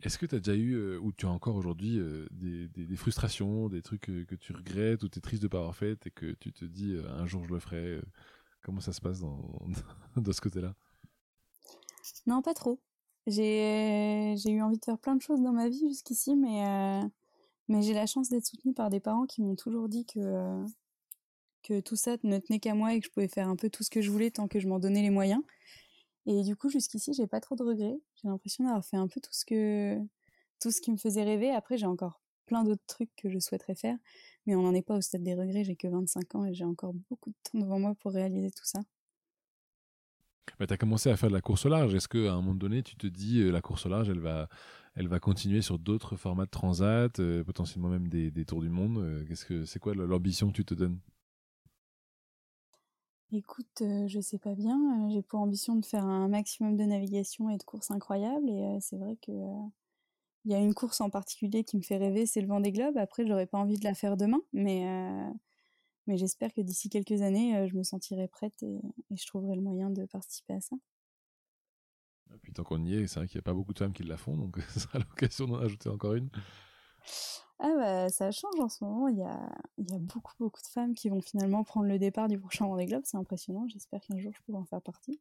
[0.00, 3.82] Est-ce que tu as déjà eu, ou tu as encore aujourd'hui, des, des, frustrations, des
[3.82, 6.30] trucs que, tu regrettes, ou tu es triste de ne pas avoir fait, et que
[6.34, 8.00] tu te dis un jour je le ferai
[8.62, 9.60] Comment ça se passe dans,
[10.16, 10.74] de ce côté-là?
[12.26, 12.80] Non, pas trop.
[13.26, 17.94] J'ai eu envie de faire plein de choses dans ma vie jusqu'ici, mais, euh, j'ai
[17.94, 20.64] la chance d'être soutenue par des parents qui m'ont toujours dit que, euh,
[21.62, 23.82] que tout ça ne tenait qu'à moi et que je pouvais faire un peu tout
[23.84, 25.42] ce que je voulais tant que je m'en donnais les moyens.
[26.26, 28.00] Et du coup, jusqu'ici, j'ai pas trop de regrets.
[28.16, 29.98] J'ai l'impression d'avoir fait un peu tout ce que
[30.60, 31.50] tout ce qui me faisait rêver.
[31.52, 33.98] Après, j'ai encore plein d'autres trucs que je souhaiterais faire,
[34.46, 35.64] mais on n'en est pas au stade des regrets.
[35.64, 38.64] J'ai que 25 ans et j'ai encore beaucoup de temps devant moi pour réaliser tout
[38.66, 38.80] ça.
[40.46, 41.94] Tu as commencé à faire de la course au large.
[41.94, 44.48] Est-ce qu'à un moment donné, tu te dis euh, la course au large, elle va,
[44.94, 48.98] elle va continuer sur d'autres formats de transat, euh, potentiellement même des, tours du monde
[48.98, 50.98] euh, Qu'est-ce que c'est quoi l'ambition que tu te donnes?
[53.32, 55.08] Écoute, je sais pas bien.
[55.08, 58.50] J'ai pour ambition de faire un maximum de navigation et de courses incroyables.
[58.50, 59.32] Et c'est vrai que
[60.44, 62.98] il y a une course en particulier qui me fait rêver, c'est le Vendée Globe.
[62.98, 64.84] Après, j'aurais pas envie de la faire demain, mais
[66.06, 69.90] mais j'espère que d'ici quelques années, je me sentirai prête et, je trouverai le moyen
[69.90, 70.76] de participer à ça.
[72.34, 73.92] Et puis tant qu'on y est, c'est vrai qu'il n'y a pas beaucoup de femmes
[73.92, 76.30] qui la font, donc ce sera l'occasion d'en ajouter encore une.
[77.58, 80.62] Ah bah ça change en ce moment, il y a, il y a beaucoup beaucoup
[80.62, 84.00] de femmes qui vont finalement prendre le départ du prochain Vendée Globe, c'est impressionnant, j'espère
[84.00, 85.20] qu'un jour je pourrai en faire partie.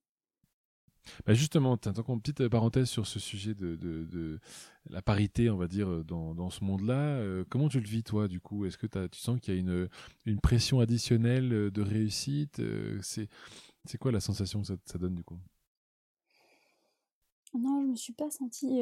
[1.26, 4.40] Bah justement, tant qu'on petite parenthèse sur ce sujet de,
[4.90, 8.28] la parité, on va dire, dans, dans ce monde-là, euh, comment tu le vis toi
[8.28, 8.66] du coup?
[8.66, 9.60] Est-ce que tu sens qu'il y a
[10.26, 13.30] une, pression additionnelle euh, de réussite euh, C'est
[14.00, 15.38] quoi la sensation que ça, donne du coup?
[17.54, 18.82] Non, je me suis pas sentie.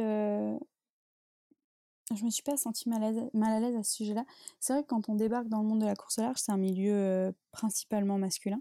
[2.16, 4.26] Je me suis pas sentie mal à l'aise à ce sujet-là.
[4.60, 6.52] C'est vrai que quand on débarque dans le monde de la course au large, c'est
[6.52, 8.60] un milieu principalement masculin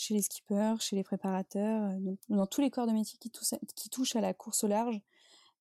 [0.00, 3.30] chez les skippers, chez les préparateurs, euh, dans tous les corps de métier qui,
[3.90, 5.00] touchent à la course au large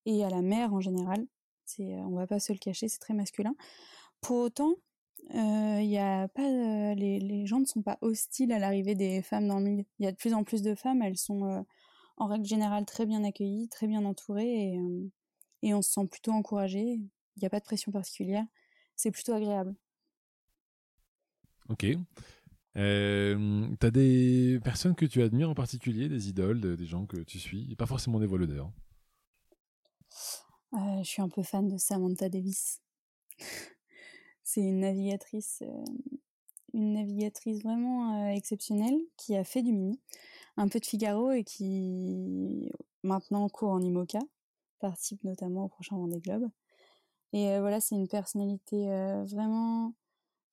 [0.05, 1.27] et à la mer en général.
[1.65, 3.53] C'est, euh, on va pas se le cacher, c'est très masculin.
[4.21, 4.75] Pour autant,
[5.35, 9.65] euh, a pas, les, gens ne sont pas hostiles à l'arrivée des femmes dans le
[9.65, 9.85] milieu.
[9.99, 11.65] Il y a de plus en plus de femmes, elles sont
[12.17, 14.79] en règle générale très bien accueillies, très bien entourées et,
[15.63, 16.81] et on se sent plutôt encouragé.
[16.81, 18.45] Il n'y a pas de pression particulière.
[18.95, 19.75] C'est plutôt agréable.
[21.69, 21.85] Ok.
[22.79, 27.37] Euh, T'as des personnes que tu admires en particulier, des idoles, des gens que tu
[27.37, 28.71] suis, pas forcément des voileurs
[30.73, 32.81] euh, Je suis un peu fan de Samantha Davis.
[34.43, 35.83] C'est une navigatrice, euh,
[36.73, 39.99] une navigatrice vraiment euh, exceptionnelle qui a fait du mini,
[40.55, 42.71] un peu de Figaro et qui
[43.03, 44.19] maintenant court en IMOCA,
[44.79, 46.49] participe notamment au prochain Vendée Globe.
[47.33, 48.87] Et voilà, c'est une personnalité
[49.27, 49.93] vraiment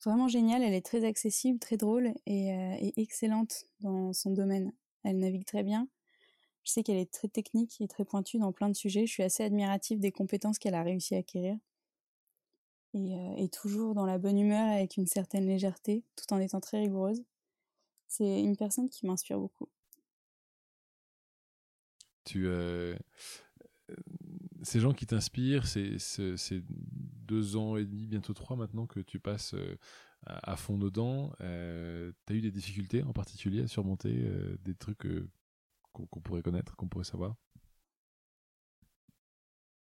[0.05, 0.63] vraiment géniale.
[0.63, 4.73] Elle est très accessible, très drôle et, euh, excellente dans son domaine.
[5.05, 5.89] Elle navigue très bien.
[6.65, 9.07] Je sais qu'elle est très technique et très pointue dans plein de sujets.
[9.07, 11.57] Je suis assez admirative des compétences qu'elle a réussi à acquérir.
[12.95, 16.79] Et, euh, toujours dans la bonne humeur avec une certaine légèreté, tout en étant très
[16.81, 17.23] rigoureuse.
[18.09, 19.69] C'est une personne qui m'inspire beaucoup.
[22.25, 22.97] Tu, euh,
[24.67, 26.63] ces gens qui t'inspirent, c'est
[27.27, 29.77] deux ans et demi, bientôt trois maintenant que tu passes euh,
[30.25, 31.33] à, fond dedans.
[31.41, 35.07] Euh, tu as eu des difficultés en particulier à surmonter euh, des trucs
[35.93, 37.37] qu'on pourrait connaître, qu'on pourrait savoir?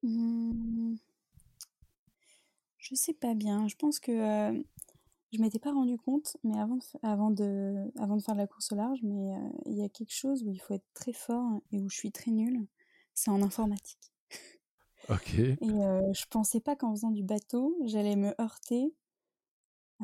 [0.03, 0.95] Mmh.
[2.77, 3.69] Je sais pas bien.
[3.69, 4.11] Je pense que
[5.31, 6.75] je m'étais pas rendu compte, mais avant
[7.31, 9.33] de faire de la course au large, mais
[9.65, 12.11] il y a quelque chose où il faut être très fort et où je suis
[12.11, 12.67] très nulle.
[13.13, 14.12] C'est en informatique.
[15.61, 18.93] Et je pensais pas qu'en faisant du bateau, j'allais me heurter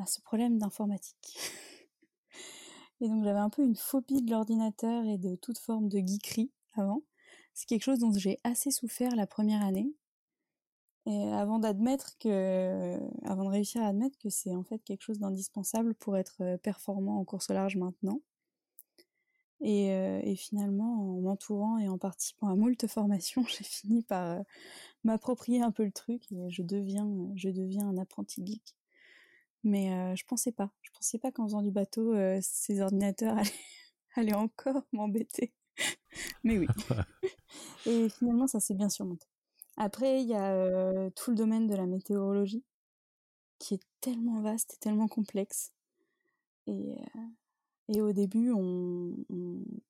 [0.00, 1.38] à ce problème d'informatique.
[3.00, 6.52] et donc j'avais un peu une phobie de l'ordinateur et de toute forme de geekerie
[6.74, 7.02] avant.
[7.54, 9.92] C'est quelque chose dont j'ai assez souffert la première année.
[11.06, 15.18] Et avant d'admettre que, avant de réussir à admettre que c'est en fait quelque chose
[15.18, 18.20] d'indispensable pour être performant en course large maintenant.
[19.60, 24.38] Et, euh, et, finalement, en m'entourant et en participant à moult formations, j'ai fini par
[24.38, 24.42] euh,
[25.04, 28.74] m'approprier un peu le truc et je deviens, je deviens un apprenti geek.
[29.62, 30.70] Mais euh, je pensais pas.
[30.80, 33.50] Je pensais pas qu'en faisant du bateau, ces ordinateurs allaient,
[34.14, 35.52] allaient encore m'embêter.
[36.44, 36.66] Mais oui.
[37.86, 39.26] et finalement, ça s'est bien surmonté.
[39.76, 42.64] Après, il y a tout le domaine de la météorologie
[43.58, 45.72] qui est tellement vaste et tellement complexe.
[46.66, 46.96] Et,
[47.92, 49.16] et au début, on,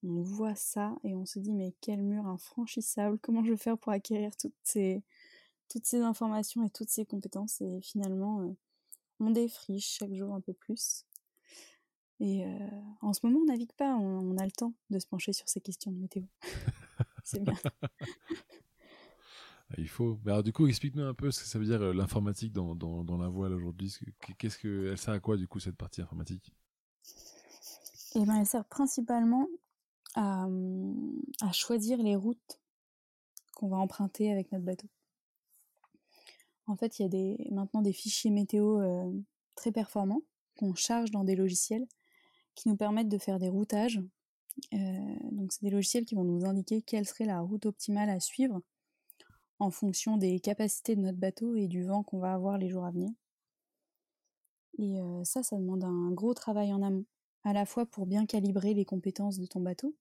[0.02, 3.92] voit ça et on se dit mais quel mur infranchissable, comment je vais faire pour
[3.92, 5.02] acquérir toutes ces,
[5.68, 7.60] toutes ces informations et toutes ces compétences?
[7.60, 8.56] Et finalement euh,
[9.20, 11.04] on défriche chaque jour un peu plus.
[12.20, 12.68] Et euh,
[13.02, 15.60] en ce moment, on navigue pas, on, a le temps de se pencher sur ces
[15.60, 16.22] questions de météo.
[17.24, 17.54] C'est bien.
[19.78, 20.18] Il faut.
[20.26, 23.18] alors, du coup, explique-nous un peu ce que ça veut dire euh, l'informatique dans, dans,
[23.18, 23.94] la voile aujourd'hui.
[24.38, 26.52] Qu'est-ce que elle sert à quoi du coup cette partie informatique?
[28.14, 29.46] Eh ben, elle sert principalement
[30.14, 30.46] à,
[31.40, 32.60] à choisir les routes
[33.54, 34.88] qu'on va emprunter avec notre bateau.
[36.66, 39.12] En fait, il y a des, maintenant des fichiers météo euh,
[39.54, 40.22] très performants
[40.56, 41.86] qu'on charge dans des logiciels
[42.54, 44.00] qui nous permettent de faire des routages.
[44.74, 48.20] Euh, donc, c'est des logiciels qui vont nous indiquer quelle serait la route optimale à
[48.20, 48.60] suivre
[49.58, 52.84] en fonction des capacités de notre bateau et du vent qu'on va avoir les jours
[52.84, 53.10] à venir.
[54.78, 57.04] Et euh, ça, ça demande un gros travail en amont,
[57.44, 59.94] à la fois pour bien calibrer les compétences de ton bateau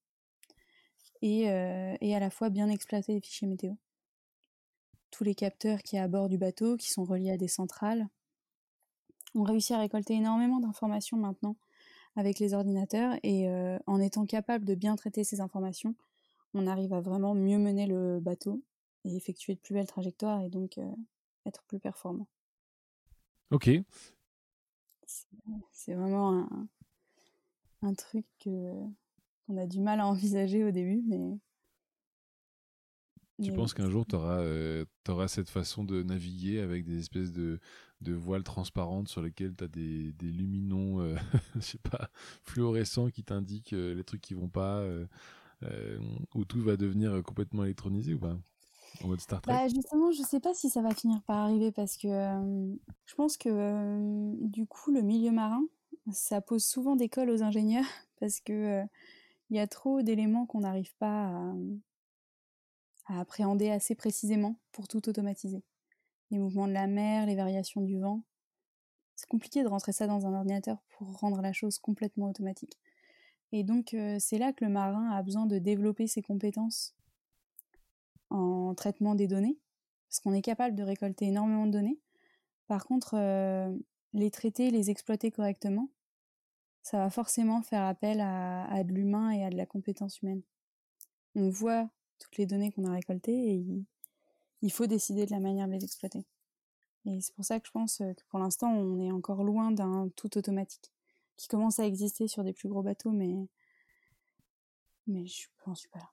[1.22, 3.72] et, euh, et à la fois bien exploiter les fichiers météo.
[5.10, 7.48] Tous les capteurs qui y a à bord du bateau, qui sont reliés à des
[7.48, 8.08] centrales,
[9.34, 11.56] ont réussi à récolter énormément d'informations maintenant
[12.16, 15.94] avec les ordinateurs et euh, en étant capable de bien traiter ces informations,
[16.54, 18.62] on arrive à vraiment mieux mener le bateau
[19.04, 20.90] et effectuer de plus belles trajectoires et donc euh,
[21.46, 22.26] être plus performant.
[23.50, 23.70] Ok.
[25.72, 26.68] C'est vraiment un,
[27.82, 31.38] un truc qu'on a du mal à envisager au début, mais.
[33.42, 34.84] Tu penses qu'un jour, tu auras, euh,
[35.26, 37.58] cette façon de naviguer avec des espèces de,
[38.02, 41.16] de voiles transparentes sur lesquelles tu as des, des luminons, euh,
[41.54, 42.10] je sais pas,
[42.42, 44.86] fluorescents qui t'indiquent les trucs qui vont pas,
[46.34, 48.36] où tout va devenir complètement électronisé ou pas?
[49.02, 49.52] En mode Star Trek?
[49.52, 52.74] Bah, Justement, je sais pas si ça va finir par arriver parce que euh,
[53.06, 55.64] je pense que euh, du coup, le milieu marin,
[56.12, 57.84] ça pose souvent des cols aux ingénieurs
[58.20, 58.84] parce que euh,
[59.50, 61.32] il y a trop d'éléments qu'on n'arrive pas
[63.06, 65.64] à, appréhender assez précisément pour tout automatiser.
[66.30, 68.22] Les mouvements de la mer, les variations du vent.
[69.16, 72.78] C'est compliqué de rentrer ça dans un ordinateur pour rendre la chose complètement automatique.
[73.50, 76.94] Et donc, c'est là que le marin a besoin de développer ses compétences
[78.30, 79.58] en traitement des données,
[80.08, 81.98] parce qu'on est capable de récolter énormément de données.
[82.68, 83.76] Par contre, euh,
[84.12, 85.90] les traiter, les exploiter correctement,
[86.82, 90.42] ça va forcément faire appel à, de l'humain et à de la compétence humaine.
[91.34, 91.88] On voit
[92.18, 93.64] toutes les données qu'on a récoltées et
[94.62, 96.24] il, faut décider de la manière de les exploiter.
[97.06, 100.10] Et c'est pour ça que je pense que pour l'instant, on est encore loin d'un
[100.16, 100.92] tout automatique,
[101.36, 103.48] qui commence à exister sur des plus gros bateaux, mais,
[105.06, 106.10] mais je n'en suis pas là.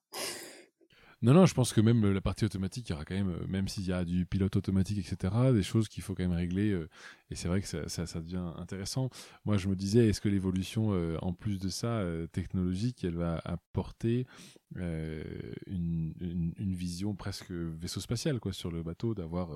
[1.23, 3.47] Non, non, je pense que même la partie automatique, il y aura quand même, euh,
[3.47, 6.69] même s'il y a du pilote automatique, etc., des choses qu'il faut quand même régler.
[6.69, 6.87] Euh,
[7.31, 9.09] et c'est vrai que ça, devient intéressant.
[9.43, 13.41] Moi, je me disais, est-ce que l'évolution, euh, en plus de ça, technologique, elle va
[13.45, 14.27] apporter
[14.75, 16.13] une,
[16.59, 19.49] vision presque vaisseau spatial quoi, sur le bateau, d'avoir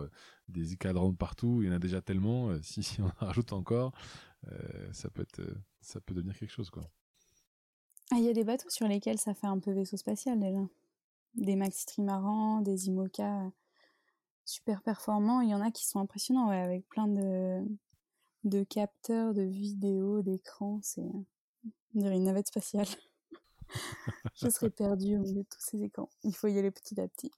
[0.50, 1.62] des cadrans partout?
[1.62, 2.50] Il y en a déjà tellement.
[2.64, 3.94] si, si, on en rajoute encore,
[4.94, 5.42] ça, peut être,
[5.80, 6.72] ça peut devenir quelque chose.
[6.72, 6.90] Quoi.
[8.10, 10.68] Ah, il y a des bateaux sur lesquels ça fait un peu vaisseau spatial déjà
[11.36, 13.52] des maxi trimarans, des IMOCA
[14.46, 15.42] super performants.
[15.42, 17.62] Il y en a qui sont impressionnants, avec plein de,
[18.44, 20.80] de capteurs, de vidéos, d'écrans.
[20.82, 21.10] C'est
[21.94, 22.88] une navette spatiale.
[24.36, 26.10] Je serais perdue au milieu de tous ces écrans.
[26.24, 27.32] Il faut y aller petit à petit.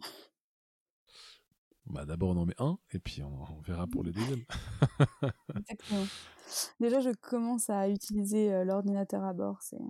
[1.85, 4.45] Bah d'abord on en met un et puis on, verra pour les deuxièmes.
[5.55, 6.05] Exactement.
[6.79, 9.61] Déjà je commence à utiliser euh, l'ordinateur à bord.
[9.61, 9.81] C'est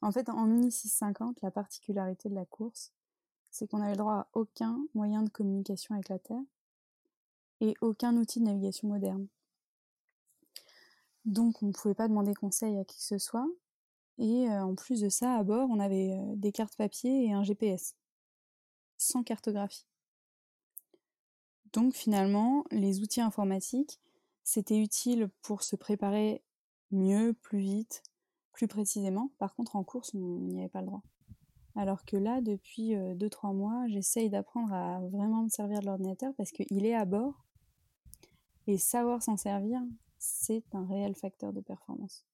[0.00, 2.94] en fait en Mini 650 la particularité de la course,
[3.52, 6.42] c'est qu'on n'avait le droit à aucun moyen de communication avec la Terre
[7.60, 9.28] et aucun outil de navigation moderne.
[11.26, 13.46] Donc on ne pouvait pas demander conseil à qui que ce soit.
[14.18, 17.32] Et euh, en plus de ça, à bord, on avait euh, des cartes papier et
[17.32, 17.94] un GPS,
[18.98, 19.86] sans cartographie.
[21.72, 24.00] Donc finalement, les outils informatiques,
[24.44, 26.42] c'était utile pour se préparer
[26.90, 28.02] mieux, plus vite,
[28.52, 29.30] plus précisément.
[29.38, 31.02] Par contre, en course, on n'y avait pas le droit.
[31.74, 36.32] Alors que là, depuis 2-3 euh, mois, j'essaye d'apprendre à vraiment me servir de l'ordinateur
[36.36, 37.46] parce qu'il est à bord.
[38.66, 39.80] Et savoir s'en servir,
[40.18, 42.24] c'est un réel facteur de performance.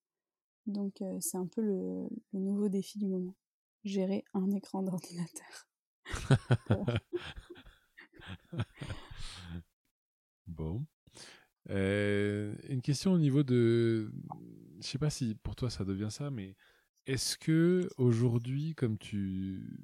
[0.67, 3.35] Donc euh, c'est un peu le, nouveau défi du moment.
[3.85, 5.69] Gérer un écran d'ordinateur.
[10.47, 10.85] bon.
[11.71, 14.13] Euh, une question au niveau de...
[14.81, 16.57] Je sais pas si pour toi ça devient ça, mais
[17.09, 19.81] est-ce que aujourd'hui, comme tu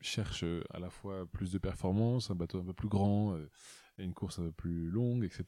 [0.00, 3.50] cherches euh, à la fois plus de performance, un bateau un peu plus grand, euh,
[3.98, 5.44] une course un peu plus longue, etc.,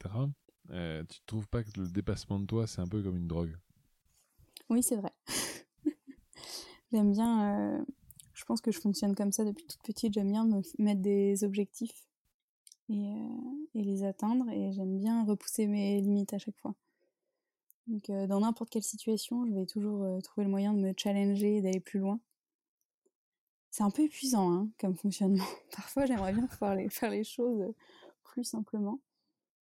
[0.71, 3.27] euh, tu ne trouves pas que le dépassement de toi, c'est un peu comme une
[3.27, 3.55] drogue?
[4.69, 5.13] Oui, c'est vrai.
[6.91, 7.85] j'aime bien,
[8.33, 11.43] je pense que je fonctionne comme ça depuis toute petite, j'aime bien me mettre des
[11.43, 12.07] objectifs
[12.89, 13.15] et,
[13.75, 14.49] et les atteindre.
[14.49, 16.75] Et j'aime bien repousser mes limites à chaque fois.
[17.89, 21.61] Donc, dans n'importe quelle situation, je vais toujours trouver le moyen de me challenger et
[21.61, 22.19] d'aller plus loin.
[23.71, 25.45] C'est un peu épuisant hein, comme fonctionnement.
[25.75, 27.73] Parfois, j'aimerais bien pouvoir faire les choses
[28.23, 28.99] plus simplement.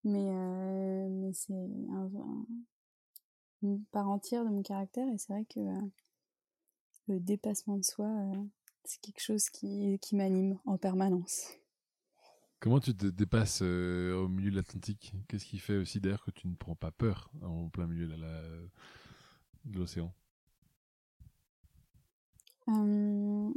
[0.05, 0.29] Mais,
[1.09, 2.09] mais c'est un,
[3.61, 5.59] une part entière de mon caractère et c'est vrai que
[7.07, 8.09] le dépassement de soi,
[8.83, 11.47] c'est quelque chose qui m'anime en permanence.
[12.63, 15.13] Comment tu te dépasses au milieu de l'Atlantique?
[15.27, 18.15] Qu'est-ce qui fait aussi d'ailleurs que tu ne prends pas peur en plein milieu de
[19.77, 20.13] l'océan?
[22.65, 23.53] Alors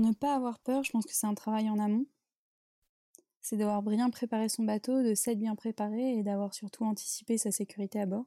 [0.00, 2.04] ne pas avoir peur, je pense que c'est un travail en amont.
[3.40, 7.52] C'est d'avoir bien préparé son bateau, de s'être bien préparé et d'avoir surtout anticipé sa
[7.52, 8.26] sécurité à bord.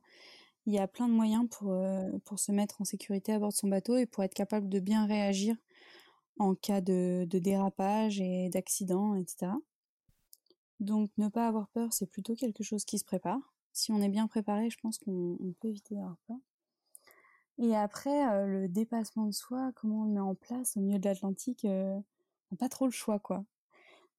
[0.66, 1.76] Il y a plein de moyens pour,
[2.24, 4.80] pour se mettre en sécurité à bord de son bateau et pour être capable de
[4.80, 5.58] bien réagir
[6.38, 9.52] en cas de, dérapage et d'accident, etc.
[10.80, 13.40] Donc ne pas avoir peur, c'est plutôt quelque chose qui se prépare.
[13.72, 16.38] Si on est bien préparé, je pense qu'on peut éviter d'avoir peur.
[17.60, 21.00] Et après, euh, le dépassement de soi, comment on le met en place au milieu
[21.00, 23.46] de l'Atlantique, euh, on n'a pas trop le choix, quoi.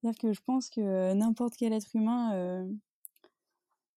[0.00, 2.66] C'est-à-dire que je pense que euh, n'importe quel être humain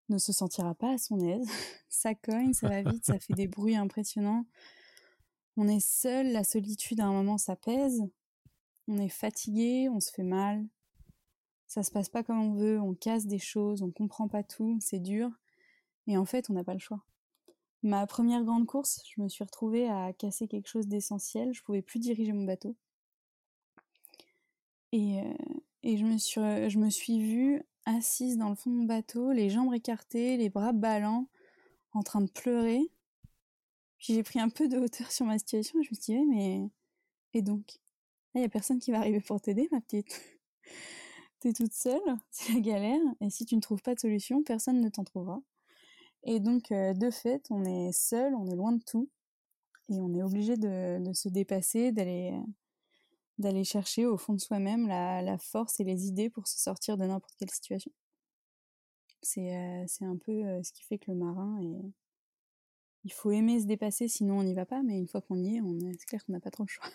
[0.09, 1.47] ne se sentira pas à son aise.
[1.89, 4.45] ça cogne, ça va vite, ça fait des bruits impressionnants.
[5.57, 8.03] On est seul, la solitude à un moment ça pèse.
[8.87, 10.65] On est fatigué, on se fait mal.
[11.67, 14.77] Ça se passe pas comme on veut, on casse des choses, on comprend pas tout,
[14.79, 15.31] c'est dur.
[16.05, 17.03] Et en fait, on n'a pas le choix.
[17.83, 21.53] Ma première grande course, je me suis retrouvée à casser quelque chose d'essentiel.
[21.53, 22.75] Je pouvais plus diriger mon bateau.
[24.93, 25.33] Et, euh,
[25.83, 29.31] et je, me suis, je me suis vue assise dans le fond de mon bateau,
[29.31, 31.27] les jambes écartées, les bras ballants,
[31.93, 32.91] en train de pleurer.
[33.97, 36.25] Puis j'ai pris un peu de hauteur sur ma situation et je me suis dit,
[36.25, 36.69] mais.
[37.33, 37.79] Et donc?
[38.35, 40.21] Il n'y a personne qui va arriver pour t'aider, ma petite.
[41.39, 43.01] T'es toute seule, c'est la galère.
[43.21, 45.41] Et si tu ne trouves pas de solution, personne ne t'en trouvera.
[46.23, 49.09] Et donc, euh, de fait, on est seul, on est loin de tout.
[49.89, 52.33] Et on est obligé de, se dépasser, d'aller
[53.37, 57.05] d'aller chercher au fond de soi-même la, force et les idées pour se sortir de
[57.05, 57.91] n'importe quelle situation.
[59.21, 61.91] C'est euh, un peu euh, ce qui fait que le marin est,
[63.03, 65.55] il faut aimer se dépasser, sinon on n'y va pas, mais une fois qu'on y
[65.55, 66.87] est, on c'est clair qu'on n'a pas trop le choix.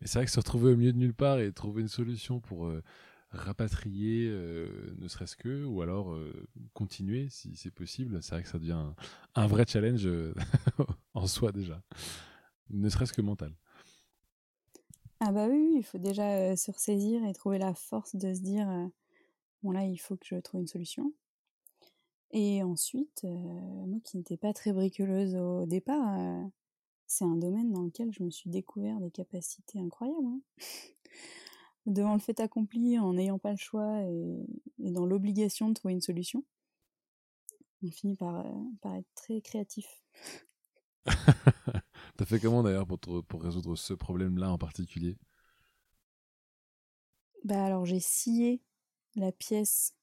[0.00, 2.40] Et c'est vrai que se retrouver au milieu de nulle part et trouver une solution
[2.40, 2.82] pour euh,
[3.30, 8.48] rapatrier, euh, ne serait-ce que, ou alors euh, continuer si c'est possible, c'est vrai que
[8.48, 8.94] ça devient un,
[9.34, 10.08] un vrai challenge
[11.14, 11.82] en soi déjà,
[12.70, 13.54] ne serait-ce que mental.
[15.20, 18.68] Ah bah oui, il faut déjà se ressaisir et trouver la force de se dire,
[19.62, 21.14] bon là, il faut que je trouve une solution.
[22.32, 26.18] Et ensuite, moi qui n'étais pas très bricoleuse au départ,
[27.06, 30.26] c'est un domaine dans lequel je me suis découvert des capacités incroyables.
[30.26, 30.40] Hein.
[31.86, 34.44] Devant le fait accompli, en n'ayant pas le choix et,
[34.78, 36.44] dans l'obligation de trouver une solution,
[37.82, 38.44] on finit par,
[38.80, 39.86] par être très créatif.
[42.16, 45.16] T'as fait comment d'ailleurs pour, pour résoudre ce problème-là en particulier?
[47.44, 48.60] Bah alors j'ai scié
[49.14, 49.95] la pièce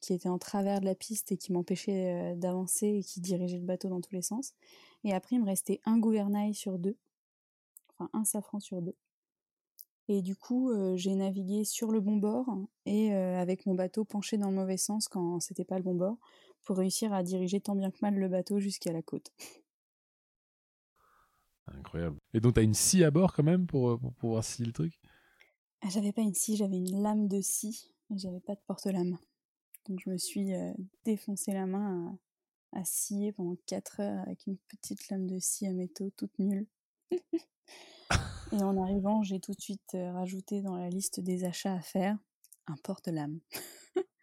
[0.00, 3.64] qui était en travers de la piste et qui m'empêchait d'avancer et qui dirigeait le
[3.64, 4.54] bateau dans tous les sens.
[5.04, 6.96] Et après, il me restait un gouvernail sur deux,
[7.90, 8.96] enfin un safran sur deux.
[10.08, 12.46] Et du coup, j'ai navigué sur le bon bord
[12.86, 16.16] et avec mon bateau penché dans le mauvais sens quand c'était pas le bon bord
[16.64, 19.32] pour réussir à diriger tant bien que mal le bateau jusqu'à la côte.
[21.66, 22.16] Incroyable.
[22.32, 24.72] Et donc, tu as une scie à bord quand même pour, pour pouvoir scier le
[24.72, 24.98] truc?
[25.82, 29.18] Ah, J'avais pas une scie, j'avais une lame de scie, mais j'avais pas de porte-lame.
[29.88, 30.72] Donc je me suis euh,
[31.04, 32.18] défoncé la main
[32.72, 36.66] à, scier pendant 4 heures avec une petite lame de scie à métaux toute nulle.
[38.52, 41.80] Et en arrivant, j'ai tout de suite euh, rajouté dans la liste des achats à
[41.80, 42.18] faire
[42.66, 43.40] un porte-lame.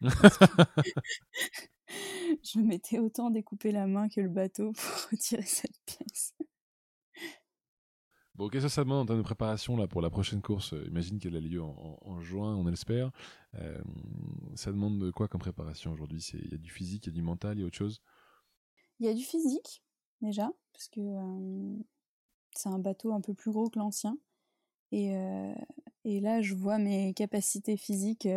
[2.42, 6.34] je m'étais autant découpé la main que le bateau pour retirer cette pièce.
[8.38, 11.36] Qu'est-ce que ça demande en termes de préparation là, pour la prochaine course Imagine qu'elle
[11.36, 13.10] a lieu en, juin, on espère.
[13.54, 13.82] Euh,
[14.54, 16.22] ça demande de quoi comme préparation aujourd'hui?
[16.34, 18.02] Il y a du physique, il y a du mental, il y a autre chose?
[19.00, 19.82] Il y a du physique,
[20.20, 21.76] déjà, parce que euh,
[22.52, 24.18] c'est un bateau un peu plus gros que l'ancien.
[24.92, 25.54] Et, euh,
[26.04, 28.28] et, là, je vois mes capacités physiques.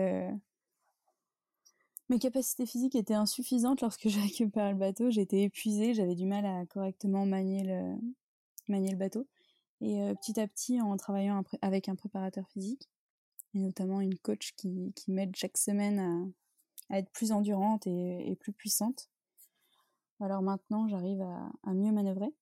[2.09, 5.11] Mes capacités physiques étaient insuffisantes lorsque j'ai récupéré le bateau.
[5.11, 7.95] J'étais épuisée, j'avais du mal à correctement manier le,
[8.69, 9.27] manier le bateau.
[9.81, 12.89] Et petit à petit, en travaillant avec un préparateur physique,
[13.53, 16.33] et notamment une coach qui, qui m'aide chaque semaine
[16.89, 19.09] à, être plus endurante et, plus puissante.
[20.19, 22.33] Alors maintenant, j'arrive à, mieux manœuvrer.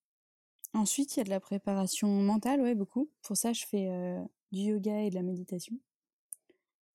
[0.73, 3.09] Ensuite, il y a de la préparation mentale, ouais, beaucoup.
[3.21, 3.87] Pour ça, je fais
[4.51, 5.77] du yoga et de la méditation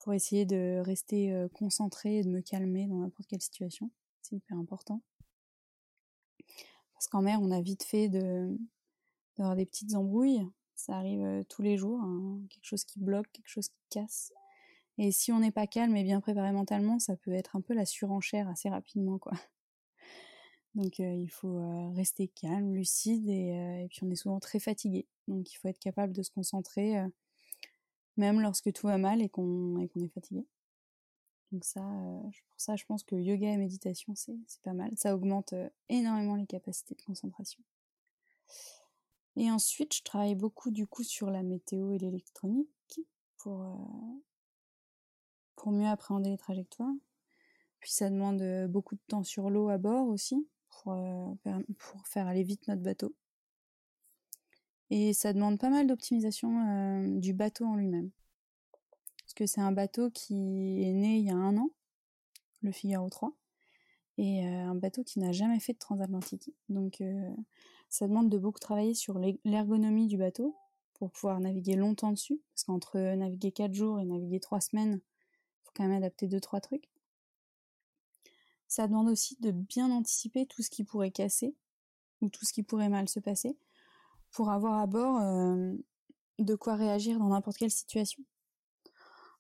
[0.03, 3.90] pour essayer de rester euh, concentré et de me calmer dans n'importe quelle situation.
[4.20, 5.01] C'est hyper important.
[6.95, 8.57] Parce qu'en mer, on a vite fait de
[9.57, 10.47] des petites embrouilles.
[10.74, 12.40] Ça arrive euh, tous les jours, hein.
[12.51, 14.32] quelque chose qui bloque, quelque chose qui casse.
[14.99, 17.74] Et si on n'est pas calme et bien préparé mentalement, ça peut être un peu
[17.74, 19.32] la surenchère assez rapidement, quoi.
[20.74, 25.07] Donc euh, il faut euh, rester calme, lucide et, puis on est souvent très fatigué.
[25.28, 26.97] Donc il faut être capable de se concentrer
[28.16, 30.47] même lorsque tout va mal et qu'on est fatigué.
[31.53, 34.90] Donc ça, pour ça, je pense que yoga et méditation, c'est pas mal.
[34.97, 35.55] Ça augmente
[35.90, 37.62] énormément les capacités de concentration.
[39.37, 43.01] Et ensuite, je travaille beaucoup du coup sur la météo et l'électronique
[43.39, 43.89] pour,
[45.57, 46.95] pour mieux appréhender les trajectoires.
[47.80, 50.95] Puis ça demande beaucoup de temps sur l'eau à bord aussi pour,
[51.78, 53.14] pour faire aller vite notre bateau.
[54.91, 58.11] Et ça demande pas mal d'optimisation du bateau en lui-même.
[59.18, 61.70] Parce que c'est un bateau qui est né il y a un an,
[62.61, 63.33] le Figaro 3,
[64.18, 66.51] et un bateau qui n'a jamais fait de transatlantique.
[66.68, 67.03] Donc
[67.93, 70.57] ça demande de beaucoup travailler sur l'ergonomie du bateau
[70.95, 72.40] pour pouvoir naviguer longtemps dessus.
[72.55, 76.62] Parce qu'entre naviguer 4 jours et naviguer 3 semaines, il faut quand même adapter 2-3
[76.62, 76.90] trucs.
[78.66, 81.55] Ça demande aussi de bien anticiper tout ce qui pourrait casser
[82.22, 83.59] ou tout ce qui pourrait mal se passer
[84.30, 85.74] pour avoir à bord euh,
[86.38, 88.24] de quoi réagir dans n'importe quelle situation.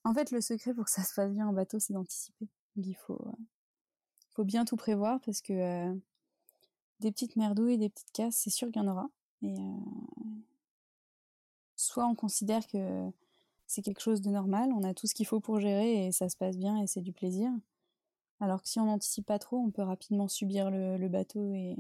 [0.04, 2.48] En fait, le secret pour que ça se passe bien en bateau, c'est d'anticiper.
[2.76, 3.32] Il faut, euh,
[4.32, 5.94] faut bien tout prévoir parce que euh,
[7.02, 9.10] des petites merdouilles, des petites casses, c'est sûr qu'il y en aura.
[9.42, 9.76] Et euh,
[11.76, 13.10] soit on considère que
[13.66, 16.28] c'est quelque chose de normal, on a tout ce qu'il faut pour gérer et ça
[16.28, 17.50] se passe bien et c'est du plaisir.
[18.40, 21.76] Alors que si on n'anticipe pas trop, on peut rapidement subir le, bateau et,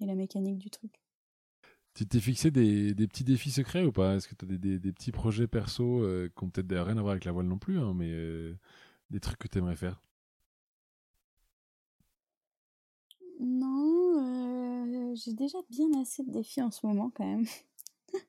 [0.00, 0.92] la, mécanique du truc.
[1.94, 4.16] Tu t'es fixé des, petits défis secrets ou pas?
[4.16, 7.12] Est-ce que tu as des, petits projets perso euh, qui ont peut-être rien à voir
[7.12, 8.54] avec la voile non plus, hein, mais euh,
[9.10, 10.02] des trucs que tu aimerais faire?
[15.14, 17.46] J'ai déjà bien assez de défis en ce moment quand même.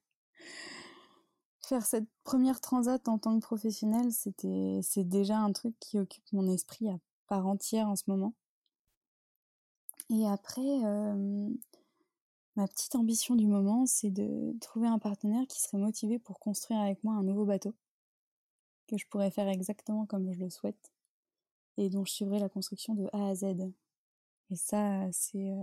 [1.68, 6.26] Faire cette première transat en tant que professionnel, c'était, c'est déjà un truc qui occupe
[6.32, 8.34] mon esprit à part entière en ce moment.
[10.10, 10.82] Et après,
[12.56, 16.80] ma petite ambition du moment, c'est de trouver un partenaire qui serait motivé pour construire
[16.82, 17.74] avec moi un nouveau bateau,
[18.88, 20.92] que je pourrais faire exactement comme je le souhaite,
[21.78, 23.46] et dont je suivrai la construction de A à Z.
[24.50, 25.54] Et ça, c'est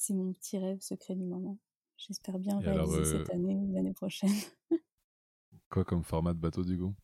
[0.00, 1.58] c'est mon petit rêve secret du moment.
[1.98, 4.32] J'espère bien réaliser cette euh, année ou l'année prochaine.
[5.68, 6.94] quoi comme format de bateau du coup?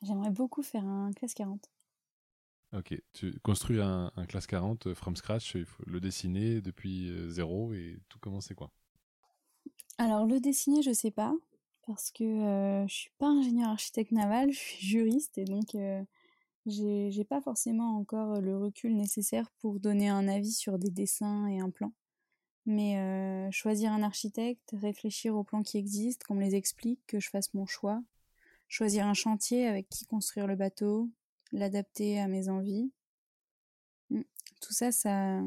[0.00, 1.70] J'aimerais beaucoup faire un classe 40.
[2.72, 7.12] Ok, tu construis un, un classe 40 euh, from scratch, il faut le dessiner depuis
[7.28, 8.72] zéro et tout commencer quoi
[9.98, 11.34] Alors le dessiner, je sais pas,
[11.86, 15.76] parce que je je suis pas ingénieur architecte naval, je suis juriste et donc
[16.66, 21.58] j'ai pas forcément encore le recul nécessaire pour donner un avis sur des dessins et
[21.58, 21.92] un plan.
[22.66, 27.28] Mais choisir un architecte, réfléchir aux plans qui existent, qu'on me les explique, que je
[27.30, 28.02] fasse mon choix,
[28.68, 31.10] choisir un chantier avec qui construire le bateau,
[31.50, 32.92] l'adapter à mes envies.
[34.10, 34.22] Mmh.
[34.60, 35.42] Tout ça, ça,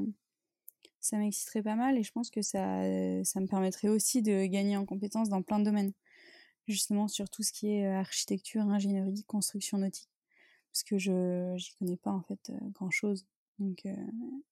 [1.00, 2.82] ça m'exciterait pas mal et je pense que ça,
[3.24, 5.94] ça me permettrait aussi de gagner en compétences dans plein de domaines.
[6.68, 10.15] Justement sur tout ce qui est architecture, ingénierie, construction nautique
[10.76, 13.26] parce que je j'y connais pas en fait grand chose.
[13.60, 13.86] Donc,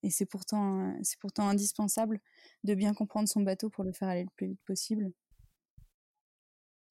[0.03, 2.21] et c'est pourtant c'est pourtant indispensable
[2.63, 5.11] de bien comprendre son bateau pour le faire aller le plus vite possible.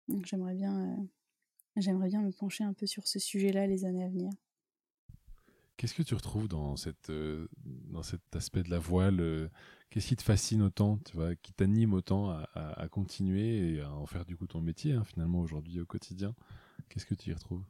[0.07, 1.05] Donc j'aimerais bien
[1.75, 4.31] j'aimerais bien me pencher un peu sur ce sujet-là les années à venir.
[5.75, 7.11] Qu'est-ce que tu retrouves dans cette
[7.65, 9.49] dans cet aspect de la voile
[9.89, 13.91] Qu'est-ce qui te fascine autant, tu vois, qui t'anime autant à, à, continuer et à
[13.91, 16.33] en faire du coup ton métier hein, finalement aujourd'hui au quotidien?
[16.87, 17.65] Qu'est-ce que tu y retrouves?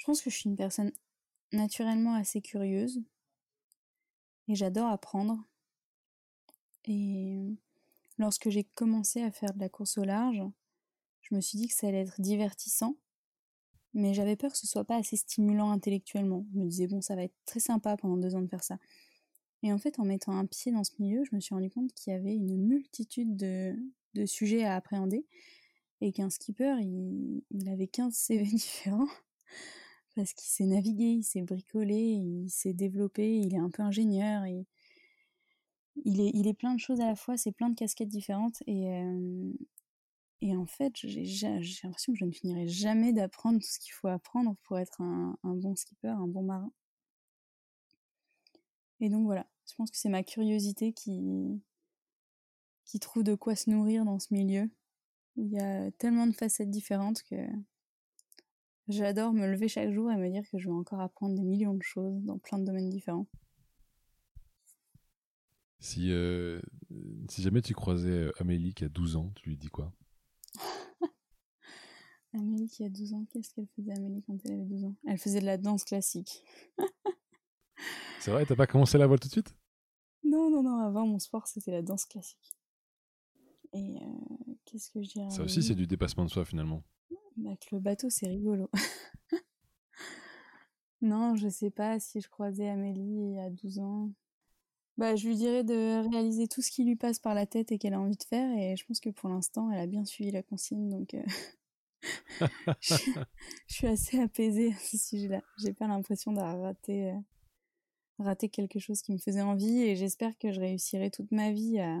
[0.00, 0.92] Je pense que je suis une personne
[1.52, 3.02] naturellement assez curieuse
[4.48, 5.44] et j'adore apprendre.
[6.86, 7.58] Et
[8.16, 10.42] lorsque j'ai commencé à faire de la course au large,
[11.20, 12.96] je me suis dit que ça allait être divertissant,
[13.92, 16.46] mais j'avais peur que ce soit pas assez stimulant intellectuellement.
[16.54, 18.78] Je me disais, bon, ça va être très sympa pendant deux ans de faire ça.
[19.62, 21.92] Et en fait, en mettant un pied dans ce milieu, je me suis rendu compte
[21.92, 23.76] qu'il y avait une multitude de,
[24.24, 25.26] sujets à appréhender
[26.00, 29.08] et qu'un skipper, il, il avait 15 CV différents
[30.14, 34.44] parce qu'il s'est navigué, il s'est bricolé, il s'est développé, il est un peu ingénieur,
[36.04, 39.52] il est, plein de choses à la fois, c'est plein de casquettes différentes, et, euh,
[40.42, 44.56] en fait, j'ai l'impression que je ne finirai jamais d'apprendre tout ce qu'il faut apprendre
[44.62, 46.72] pour être un, bon skipper, un bon marin.
[49.00, 51.62] Et donc voilà, je pense que c'est ma curiosité qui,
[52.84, 54.70] qui trouve de quoi se nourrir dans ce milieu,
[55.36, 57.36] il y a tellement de facettes différentes que
[58.88, 61.74] j'adore me lever chaque jour et me dire que je vais encore apprendre des millions
[61.74, 63.26] de choses dans plein de domaines différents.
[65.78, 66.60] Si, euh,
[67.28, 69.92] si jamais tu croisais euh, Amélie qui a 12 ans, tu lui dis quoi?
[72.34, 74.94] Amélie qui a 12 ans, qu'est-ce qu'elle faisait Amélie quand elle avait 12 ans?
[75.06, 76.44] Elle faisait de la danse classique.
[78.20, 79.56] C'est vrai, t'as pas commencé la voile tout de suite?
[80.22, 82.52] Non, non, non, avant mon sport c'était la danse classique.
[83.72, 86.82] Et euh, qu'est-ce que je dirais Ça aussi c'est du dépassement de soi finalement.
[87.72, 88.70] Le bateau c'est rigolo.
[91.00, 94.10] non, je sais pas si je croisais Amélie à 12 ans.
[95.00, 97.78] Bah, je lui dirais de réaliser tout ce qui lui passe par la tête et
[97.78, 98.50] qu'elle a envie de faire.
[98.58, 100.90] Et je pense que pour l'instant, elle a bien suivi la consigne.
[100.90, 101.22] Donc, euh,
[102.80, 102.96] je,
[103.66, 105.40] suis assez apaisée à ce.
[105.56, 107.18] J'ai pas l'impression d'avoir raté, euh,
[108.18, 109.80] raté quelque chose qui me faisait envie.
[109.80, 111.98] Et j'espère que je réussirai toute ma vie à,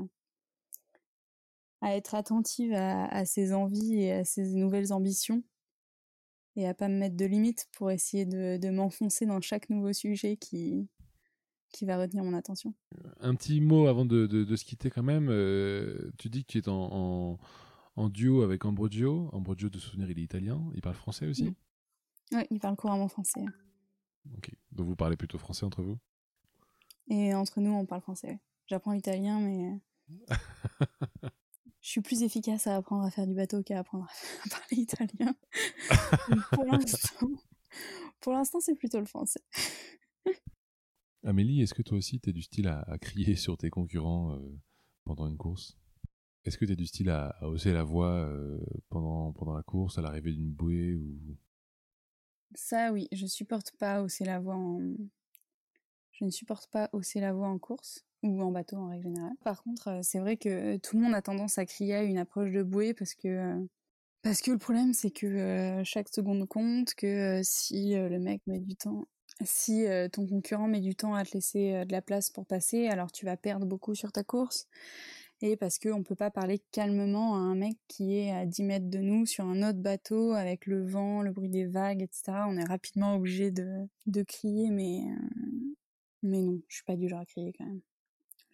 [1.80, 5.42] à être attentive à, à ses envies et à ses nouvelles ambitions.
[6.56, 9.92] Et à pas me mettre de limites pour essayer de, de m'enfoncer dans chaque nouveau
[9.92, 10.88] sujet qui,
[11.72, 12.74] qui va retenir mon attention.
[13.20, 15.28] Un petit mot avant de, de, se quitter quand même.
[15.30, 17.38] Euh, tu dis que tu es en,
[17.96, 19.30] en, duo avec Ambrogio.
[19.32, 20.60] Ambrogio, de souvenir, il est italien.
[20.74, 21.54] Il parle français aussi?
[22.32, 23.44] Oui, il parle couramment français.
[24.36, 24.50] Ok.
[24.72, 25.98] Donc vous parlez plutôt français entre vous?
[27.08, 28.38] Et entre nous, on parle français.
[28.66, 29.80] J'apprends l'italien, mais...
[31.80, 34.06] je suis plus efficace à apprendre à faire du bateau qu'à apprendre
[34.44, 35.34] à parler italien.
[38.20, 39.40] pour l'instant, c'est plutôt le français.
[41.24, 44.58] Amélie, est-ce que toi aussi, tu es du style à, crier sur tes concurrents euh,
[45.04, 45.78] pendant une course?
[46.44, 48.58] Est-ce que tu es du style à, hausser la voix euh,
[48.88, 51.36] pendant, pendant la course, à l'arrivée d'une bouée ou...
[52.54, 54.80] Ça, oui, je supporte pas hausser la voix en...
[56.12, 59.32] Je ne supporte pas hausser la voix en course ou en bateau en règle générale.
[59.44, 62.18] Par contre, euh, c'est vrai que tout le monde a tendance à crier à une
[62.18, 63.56] approche de bouée parce que
[64.22, 69.06] que le problème c'est que chaque seconde compte, que si le mec met du temps
[69.42, 73.10] si ton concurrent met du temps à te laisser de la place pour passer, alors
[73.10, 74.68] tu vas perdre beaucoup sur ta course.
[75.42, 78.62] Et parce qu'on ne peut pas parler calmement à un mec qui est à 10
[78.62, 82.44] mètres de nous sur un autre bateau avec le vent, le bruit des vagues, etc.
[82.46, 85.00] On est rapidement obligé de, de crier, mais,
[86.22, 87.80] mais non, je suis pas du genre à crier quand même.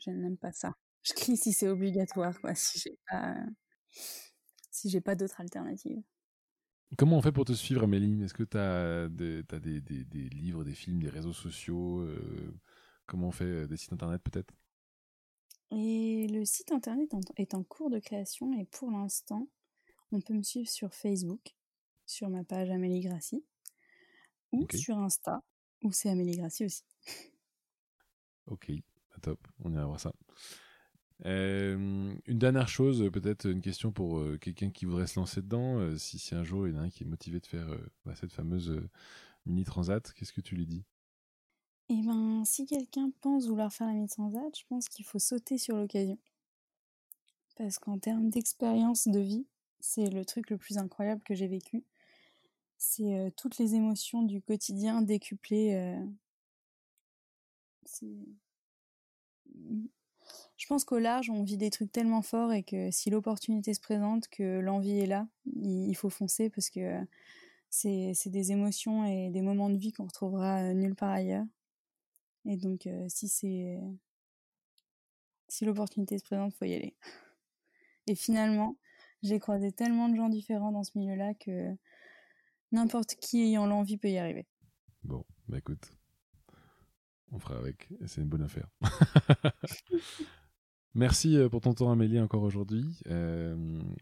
[0.07, 0.75] Je n'aime pas ça.
[1.03, 3.37] Je crie si c'est obligatoire, quoi, si j'ai pas,
[4.71, 6.03] si j'ai pas d'autre alternative.
[6.97, 8.23] Comment on fait pour te suivre, Amélie?
[8.23, 12.55] Est-ce que tu as, des, des, livres, des films, des réseaux sociaux euh,
[13.07, 14.55] Comment on fait euh, Des sites internet peut-être?
[15.73, 19.49] Et le site internet est en cours de création et pour l'instant,
[20.13, 21.57] on peut me suivre sur Facebook,
[22.07, 23.45] sur ma page Amélie Grassi,
[24.53, 25.43] ou sur Insta,
[25.83, 26.85] où c'est Amélie Grassi aussi.
[28.47, 28.71] Ok,
[29.21, 30.13] top, on ira voir ça.
[31.25, 35.79] Euh, une dernière chose, peut-être une question pour euh, quelqu'un qui voudrait se lancer dedans.
[35.79, 37.69] Euh, si, si un jour il y en a un qui est motivé de faire
[38.05, 38.81] bah, cette fameuse
[39.47, 40.85] mini transat, qu'est-ce que tu lui dis?
[41.89, 45.57] Eh ben, si quelqu'un pense vouloir faire la mini transat, je pense qu'il faut sauter
[45.57, 46.19] sur l'occasion.
[47.57, 49.47] Parce qu'en termes d'expérience de vie,
[49.81, 51.85] c'est le truc le plus incroyable que j'ai vécu.
[52.77, 55.97] C'est toutes les émotions du quotidien décuplées.
[60.57, 63.81] Je pense qu'au large, on vit des trucs tellement forts et que si l'opportunité se
[63.81, 67.01] présente, que l'envie est là, il faut foncer parce que
[67.69, 71.45] c'est des émotions et des moments de vie qu'on retrouvera euh, nulle part ailleurs.
[72.47, 73.81] Et donc, euh, si c'est
[75.49, 76.97] si l'opportunité se présente, faut y aller.
[78.07, 78.77] Et finalement,
[79.23, 81.75] j'ai croisé tellement de gens différents dans ce milieu-là que
[82.73, 84.47] n'importe qui ayant l'envie peut y arriver.
[85.05, 85.93] Bon, bah écoute,
[87.33, 87.89] on fera avec.
[88.07, 88.69] C'est une bonne affaire.
[90.97, 92.99] Merci euh, pour ton temps Amélie encore aujourd'hui.
[93.09, 93.55] Euh,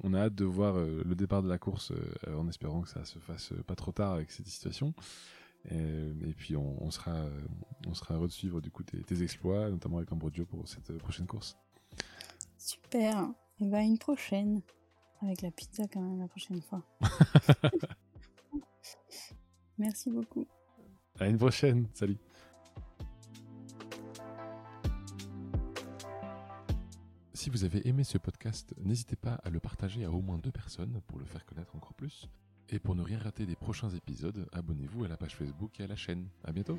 [0.04, 1.92] on a hâte de voir euh, le départ de la course
[2.28, 4.94] en espérant que ça se fasse pas trop tard avec cette situation.
[5.70, 7.24] et puis on, sera,
[7.88, 11.26] on sera heureux de suivre du coup tes, exploits, notamment avec Ambrodio pour cette prochaine
[11.26, 11.56] course.
[12.58, 13.28] Super.
[13.60, 14.62] Et bah une prochaine.
[15.20, 16.82] Avec la pizza quand même la prochaine fois.
[19.78, 20.46] Merci beaucoup.
[21.18, 21.88] À une prochaine.
[21.92, 22.18] Salut.
[27.44, 30.50] Si vous avez aimé ce podcast, n'hésitez pas à le partager à au moins deux
[30.50, 32.26] personnes pour le faire connaître encore plus.
[32.70, 35.86] Et pour ne rien rater des prochains épisodes, abonnez-vous à la page Facebook et à
[35.86, 36.26] la chaîne.
[36.42, 36.78] À bientôt!